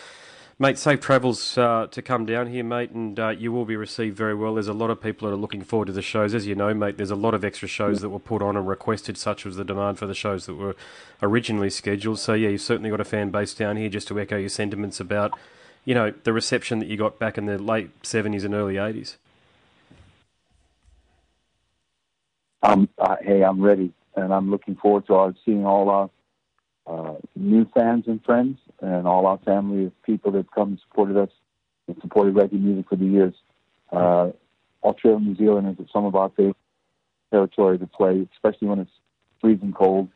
mate, 0.62 0.78
safe 0.78 1.00
travels 1.00 1.58
uh, 1.58 1.88
to 1.89 2.04
come 2.04 2.24
down 2.24 2.45
here, 2.45 2.63
mate, 2.63 2.91
and 2.91 3.19
uh, 3.19 3.30
you 3.30 3.52
will 3.52 3.65
be 3.65 3.76
received 3.76 4.15
very 4.15 4.36
well. 4.36 4.54
There's 4.54 4.67
a 4.67 4.74
lot 4.74 4.91
of 4.91 5.02
people 5.02 5.28
that 5.28 5.34
are 5.34 5.38
looking 5.38 5.63
forward 5.63 5.88
to 5.88 5.91
the 5.91 6.04
shows. 6.04 6.36
As 6.36 6.45
you 6.45 6.54
know, 6.54 6.71
mate, 6.71 6.97
there's 6.97 7.10
a 7.10 7.15
lot 7.15 7.34
of 7.34 7.43
extra 7.43 7.67
shows 7.67 8.02
that 8.02 8.10
were 8.10 8.19
put 8.19 8.43
on 8.43 8.56
and 8.56 8.67
requested, 8.67 9.17
such 9.17 9.43
was 9.43 9.56
the 9.56 9.65
demand 9.65 9.97
for 9.97 10.06
the 10.06 10.13
shows 10.13 10.45
that 10.45 10.54
were 10.54 10.76
originally 11.24 11.71
scheduled. 11.71 12.19
So, 12.19 12.34
yeah, 12.34 12.50
you've 12.50 12.62
certainly 12.62 12.91
got 12.91 13.02
a 13.02 13.06
fan 13.06 13.32
base 13.32 13.56
down 13.56 13.76
here, 13.76 13.89
just 13.89 14.08
to 14.10 14.19
echo 14.19 14.38
your 14.38 14.50
sentiments 14.50 15.00
about, 15.00 15.34
you 15.84 15.95
know, 15.95 16.13
the 16.24 16.32
reception 16.32 16.78
that 16.78 16.88
you 16.88 16.95
got 16.95 17.17
back 17.17 17.39
in 17.39 17.47
the 17.47 17.58
late 17.58 18.00
70s 18.04 18.45
and 18.45 18.54
early 18.54 18.76
80s. 18.76 19.15
Um, 22.62 22.88
uh, 23.00 23.15
hey, 23.19 23.43
I'm 23.43 23.62
ready, 23.62 23.91
and 24.15 24.32
I'm 24.32 24.52
looking 24.52 24.76
forward 24.76 25.08
to 25.08 25.34
seeing 25.43 25.65
all 25.65 25.89
our 25.89 26.12
uh, 26.88 27.15
new 27.36 27.65
fans 27.74 28.06
and 28.08 28.24
friends, 28.24 28.58
and 28.82 29.08
all 29.08 29.28
our 29.28 29.38
family 29.39 29.86
of 29.86 30.04
people 30.04 30.32
that 30.32 30.52
come 30.52 30.70
and 30.70 30.80
supported 30.88 31.17
us 31.17 31.30
and 31.88 31.98
supported 32.02 32.34
reggae 32.34 32.60
music 32.60 32.89
for 32.89 32.96
the 32.96 33.06
years. 33.06 33.34
Uh, 33.91 34.32
Australia, 34.84 35.20
New 35.20 35.36
Zealand 35.36 35.78
is 35.80 35.88
some 35.91 36.06
of 36.06 36.15
our 36.15 36.30
favorite 36.30 36.56
territory 37.32 37.78
to 37.78 37.88
play, 37.88 38.28
especially 38.34 38.67
when 38.67 38.80
it's 38.80 38.91
freezing 39.39 39.74
cold. 39.74 40.10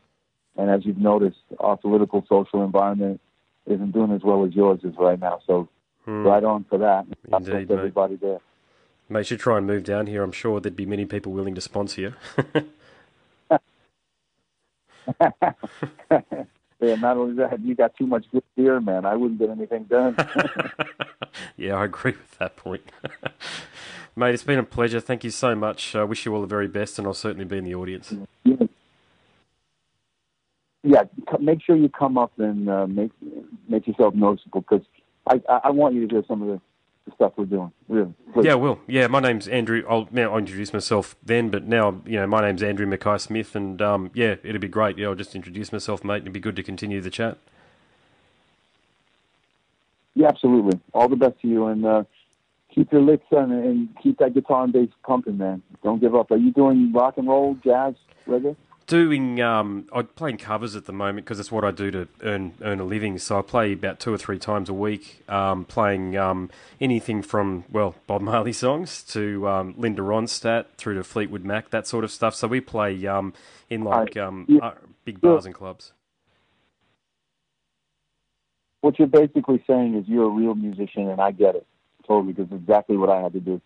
And 0.57 0.69
as 0.69 0.85
you've 0.85 0.97
noticed, 0.97 1.39
our 1.59 1.77
political 1.77 2.25
social 2.29 2.63
environment 2.63 3.19
isn't 3.65 3.91
doing 3.91 4.11
as 4.11 4.21
well 4.23 4.45
as 4.45 4.53
yours 4.53 4.79
is 4.83 4.95
right 4.97 5.19
now. 5.19 5.41
So, 5.45 5.67
Hmm. 6.05 6.23
right 6.23 6.43
on 6.43 6.63
for 6.65 6.77
that. 6.77 7.05
Indeed, 7.31 7.67
mate. 7.67 7.71
everybody 7.71 8.15
there. 8.15 8.39
Mate, 9.09 9.19
you 9.19 9.23
should 9.23 9.39
try 9.39 9.57
and 9.57 9.65
move 9.65 9.83
down 9.83 10.05
here. 10.07 10.21
I'm 10.23 10.31
sure 10.31 10.59
there'd 10.59 10.75
be 10.75 10.85
many 10.85 11.05
people 11.05 11.31
willing 11.31 11.55
to 11.55 11.61
sponsor 11.61 12.01
you. 12.01 12.13
Yeah, 16.79 16.95
not 16.95 17.17
only 17.17 17.35
that, 17.35 17.59
you 17.61 17.75
got 17.75 17.95
too 17.95 18.05
much 18.05 18.25
good 18.31 18.43
beer, 18.55 18.81
man. 18.81 19.05
I 19.05 19.15
wouldn't 19.15 19.39
get 19.39 19.49
anything 19.49 19.85
done. 19.85 20.15
yeah, 21.57 21.75
I 21.75 21.85
agree 21.85 22.11
with 22.11 22.37
that 22.37 22.57
point. 22.57 22.91
Mate, 24.15 24.33
it's 24.33 24.43
been 24.43 24.59
a 24.59 24.63
pleasure. 24.63 24.99
Thank 24.99 25.23
you 25.23 25.29
so 25.29 25.55
much. 25.55 25.95
I 25.95 26.03
wish 26.03 26.25
you 26.25 26.33
all 26.33 26.41
the 26.41 26.47
very 26.47 26.67
best, 26.67 26.97
and 26.97 27.07
I'll 27.07 27.13
certainly 27.13 27.45
be 27.45 27.57
in 27.57 27.63
the 27.63 27.75
audience. 27.75 28.13
yeah, 28.43 28.55
yeah. 30.83 31.03
Make 31.39 31.61
sure 31.63 31.75
you 31.75 31.89
come 31.89 32.17
up 32.17 32.31
and 32.37 32.69
uh, 32.69 32.87
make 32.87 33.11
make 33.67 33.87
yourself 33.87 34.13
noticeable 34.13 34.61
because 34.61 34.85
I, 35.27 35.41
I 35.49 35.61
I 35.65 35.69
want 35.71 35.95
you 35.95 36.07
to 36.07 36.15
hear 36.15 36.23
some 36.27 36.41
of 36.41 36.47
the, 36.47 36.61
the 37.05 37.11
stuff 37.13 37.33
we're 37.37 37.45
doing. 37.45 37.71
Really, 37.87 38.13
please. 38.33 38.45
Yeah, 38.45 38.53
I 38.53 38.55
will. 38.55 38.79
Yeah, 38.87 39.07
my 39.07 39.19
name's 39.19 39.47
Andrew. 39.47 39.83
I'll 39.89 40.07
now 40.11 40.31
I'll 40.31 40.39
introduce 40.39 40.73
myself 40.73 41.15
then, 41.23 41.49
but 41.49 41.65
now 41.65 42.01
you 42.05 42.17
know 42.17 42.27
my 42.27 42.41
name's 42.41 42.63
Andrew 42.63 42.85
Mackay 42.85 43.17
Smith, 43.19 43.55
and 43.55 43.81
um, 43.81 44.11
yeah, 44.13 44.35
it'd 44.43 44.61
be 44.61 44.67
great. 44.67 44.97
Yeah, 44.97 45.07
I'll 45.07 45.15
just 45.15 45.35
introduce 45.35 45.71
myself, 45.71 46.03
mate, 46.03 46.17
and 46.17 46.23
it'd 46.23 46.33
be 46.33 46.39
good 46.39 46.55
to 46.55 46.63
continue 46.63 47.01
the 47.01 47.09
chat. 47.09 47.37
Yeah, 50.15 50.29
absolutely. 50.29 50.79
All 50.93 51.09
the 51.09 51.15
best 51.15 51.39
to 51.41 51.47
you, 51.47 51.67
and 51.67 51.85
uh, 51.85 52.03
keep 52.73 52.91
your 52.91 53.01
licks 53.01 53.25
on 53.31 53.51
and 53.51 53.89
keep 54.01 54.17
that 54.19 54.33
guitar 54.33 54.63
and 54.63 54.73
bass 54.73 54.89
pumping, 55.03 55.37
man. 55.37 55.61
Don't 55.83 55.99
give 55.99 56.15
up. 56.15 56.31
Are 56.31 56.37
you 56.37 56.51
doing 56.51 56.91
rock 56.93 57.17
and 57.17 57.27
roll, 57.27 57.55
jazz, 57.63 57.95
reggae? 58.27 58.55
Doing, 58.87 59.41
um, 59.41 59.89
I'm 59.91 60.05
playing 60.05 60.37
covers 60.37 60.75
at 60.75 60.85
the 60.85 60.93
moment 60.93 61.25
because 61.25 61.39
it's 61.39 61.51
what 61.51 61.63
I 61.63 61.71
do 61.71 61.89
to 61.89 62.07
earn 62.21 62.53
earn 62.61 62.79
a 62.79 62.83
living. 62.83 63.17
So 63.17 63.39
I 63.39 63.41
play 63.41 63.73
about 63.73 63.99
two 63.99 64.13
or 64.13 64.17
three 64.19 64.37
times 64.37 64.69
a 64.69 64.75
week, 64.75 65.23
um, 65.27 65.65
playing 65.65 66.15
um, 66.17 66.51
anything 66.79 67.23
from 67.23 67.63
well 67.71 67.95
Bob 68.05 68.21
Marley 68.21 68.53
songs 68.65 69.01
to 69.05 69.47
um, 69.47 69.73
Linda 69.75 70.03
Ronstadt 70.03 70.65
through 70.77 70.93
to 70.95 71.03
Fleetwood 71.03 71.43
Mac, 71.43 71.71
that 71.71 71.87
sort 71.87 72.03
of 72.03 72.11
stuff. 72.11 72.35
So 72.35 72.47
we 72.47 72.61
play 72.61 73.07
um, 73.07 73.33
in 73.71 73.83
like 73.83 74.15
um, 74.17 74.59
uh, 74.61 74.73
big 75.03 75.19
bars 75.19 75.47
and 75.47 75.55
clubs. 75.55 75.91
What 78.81 78.99
you're 78.99 79.07
basically 79.07 79.63
saying 79.65 79.95
is 79.95 80.07
you're 80.07 80.25
a 80.25 80.29
real 80.29 80.53
musician, 80.53 81.09
and 81.09 81.19
I 81.19 81.31
get 81.31 81.55
it 81.55 81.65
totally 82.07 82.33
because 82.33 82.51
it's 82.51 82.61
exactly 82.61 82.97
what 82.97 83.09
I 83.09 83.19
had 83.19 83.33
to 83.33 83.39
do, 83.39 83.59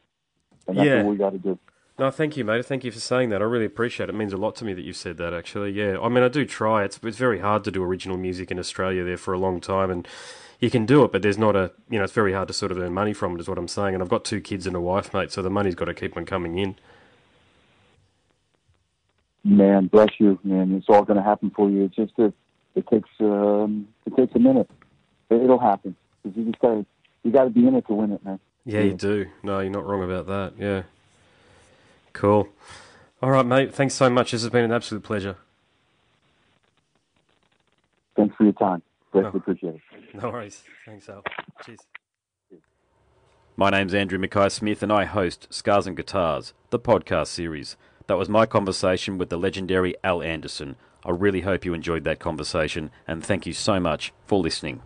and 0.65 0.77
that's 0.77 0.85
Yeah. 0.85 1.03
what 1.03 1.11
we 1.11 1.17
got 1.17 1.31
to 1.31 1.39
do. 1.39 1.59
No, 1.99 2.09
thank 2.09 2.37
you, 2.37 2.45
mate. 2.45 2.65
Thank 2.65 2.85
you 2.85 2.91
for 2.91 2.99
saying 2.99 3.27
that. 3.29 3.41
I 3.41 3.45
really 3.45 3.65
appreciate 3.65 4.07
it. 4.07 4.15
It 4.15 4.17
means 4.17 4.31
a 4.31 4.37
lot 4.37 4.55
to 4.57 4.65
me 4.65 4.73
that 4.73 4.83
you've 4.83 4.95
said 4.95 5.17
that. 5.17 5.33
Actually, 5.33 5.71
yeah. 5.71 5.97
I 6.01 6.07
mean, 6.07 6.23
I 6.23 6.29
do 6.29 6.45
try. 6.45 6.85
It's 6.85 6.97
it's 7.03 7.17
very 7.17 7.39
hard 7.39 7.65
to 7.65 7.71
do 7.71 7.83
original 7.83 8.15
music 8.17 8.51
in 8.51 8.57
Australia 8.57 9.03
there 9.03 9.17
for 9.17 9.33
a 9.33 9.37
long 9.37 9.59
time, 9.59 9.91
and 9.91 10.07
you 10.61 10.69
can 10.69 10.85
do 10.85 11.03
it, 11.03 11.11
but 11.11 11.21
there's 11.21 11.37
not 11.37 11.57
a 11.57 11.73
you 11.89 11.97
know 11.97 12.05
it's 12.05 12.13
very 12.13 12.31
hard 12.31 12.47
to 12.47 12.53
sort 12.53 12.71
of 12.71 12.79
earn 12.79 12.93
money 12.93 13.13
from 13.13 13.35
it. 13.35 13.41
Is 13.41 13.49
what 13.49 13.57
I'm 13.57 13.67
saying. 13.67 13.95
And 13.95 14.01
I've 14.01 14.09
got 14.09 14.23
two 14.23 14.39
kids 14.39 14.65
and 14.65 14.77
a 14.77 14.79
wife, 14.79 15.13
mate, 15.13 15.31
so 15.33 15.41
the 15.41 15.49
money's 15.49 15.75
got 15.75 15.85
to 15.85 15.93
keep 15.93 16.15
on 16.15 16.25
coming 16.25 16.57
in. 16.57 16.75
Man, 19.43 19.87
bless 19.87 20.09
you, 20.19 20.39
man. 20.43 20.73
It's 20.75 20.87
all 20.89 21.03
going 21.03 21.17
to 21.17 21.23
happen 21.23 21.51
for 21.53 21.69
you. 21.69 21.85
It's 21.85 21.95
just 21.95 22.13
a, 22.19 22.33
it 22.75 22.87
takes 22.87 23.09
um, 23.19 23.89
it 24.05 24.15
takes 24.15 24.33
a 24.35 24.39
minute. 24.39 24.69
It, 25.29 25.41
it'll 25.43 25.59
happen 25.59 25.97
'Cause 26.23 26.33
you 26.35 26.45
just 26.45 26.59
got 26.59 26.85
you 27.23 27.31
got 27.31 27.43
to 27.43 27.49
be 27.49 27.67
in 27.67 27.75
it 27.75 27.87
to 27.87 27.93
win 27.93 28.13
it, 28.13 28.23
man. 28.23 28.39
Yeah, 28.65 28.81
you 28.81 28.93
do. 28.93 29.27
No, 29.43 29.59
you're 29.59 29.71
not 29.71 29.85
wrong 29.85 30.03
about 30.03 30.27
that. 30.27 30.53
Yeah. 30.57 30.83
Cool. 32.19 32.49
All 33.23 33.29
right, 33.31 33.45
mate. 33.45 33.73
Thanks 33.73 33.93
so 33.93 34.09
much. 34.09 34.31
This 34.31 34.41
has 34.41 34.49
been 34.51 34.65
an 34.65 34.73
absolute 34.73 35.03
pleasure. 35.03 35.37
Thanks 38.17 38.35
for 38.35 38.43
your 38.43 38.51
time. 38.53 38.81
Greatly 39.13 39.31
Oh. 39.33 39.37
appreciate 39.37 39.75
it. 39.75 39.81
No 40.21 40.29
worries. 40.29 40.63
Thanks, 40.85 41.07
Al. 41.07 41.23
Cheers. 41.65 41.79
My 43.55 43.69
name's 43.69 43.93
Andrew 43.93 44.19
Mackay 44.19 44.49
Smith, 44.49 44.83
and 44.83 44.91
I 44.91 45.05
host 45.05 45.47
Scars 45.49 45.87
and 45.87 45.95
Guitars, 45.95 46.53
the 46.71 46.79
podcast 46.79 47.27
series. 47.27 47.77
That 48.07 48.17
was 48.17 48.27
my 48.27 48.45
conversation 48.45 49.17
with 49.17 49.29
the 49.29 49.37
legendary 49.37 49.95
Al 50.03 50.21
Anderson. 50.21 50.75
I 51.05 51.11
really 51.11 51.41
hope 51.41 51.63
you 51.63 51.73
enjoyed 51.73 52.03
that 52.03 52.19
conversation, 52.19 52.91
and 53.07 53.23
thank 53.23 53.45
you 53.45 53.53
so 53.53 53.79
much 53.79 54.11
for 54.25 54.39
listening. 54.39 54.81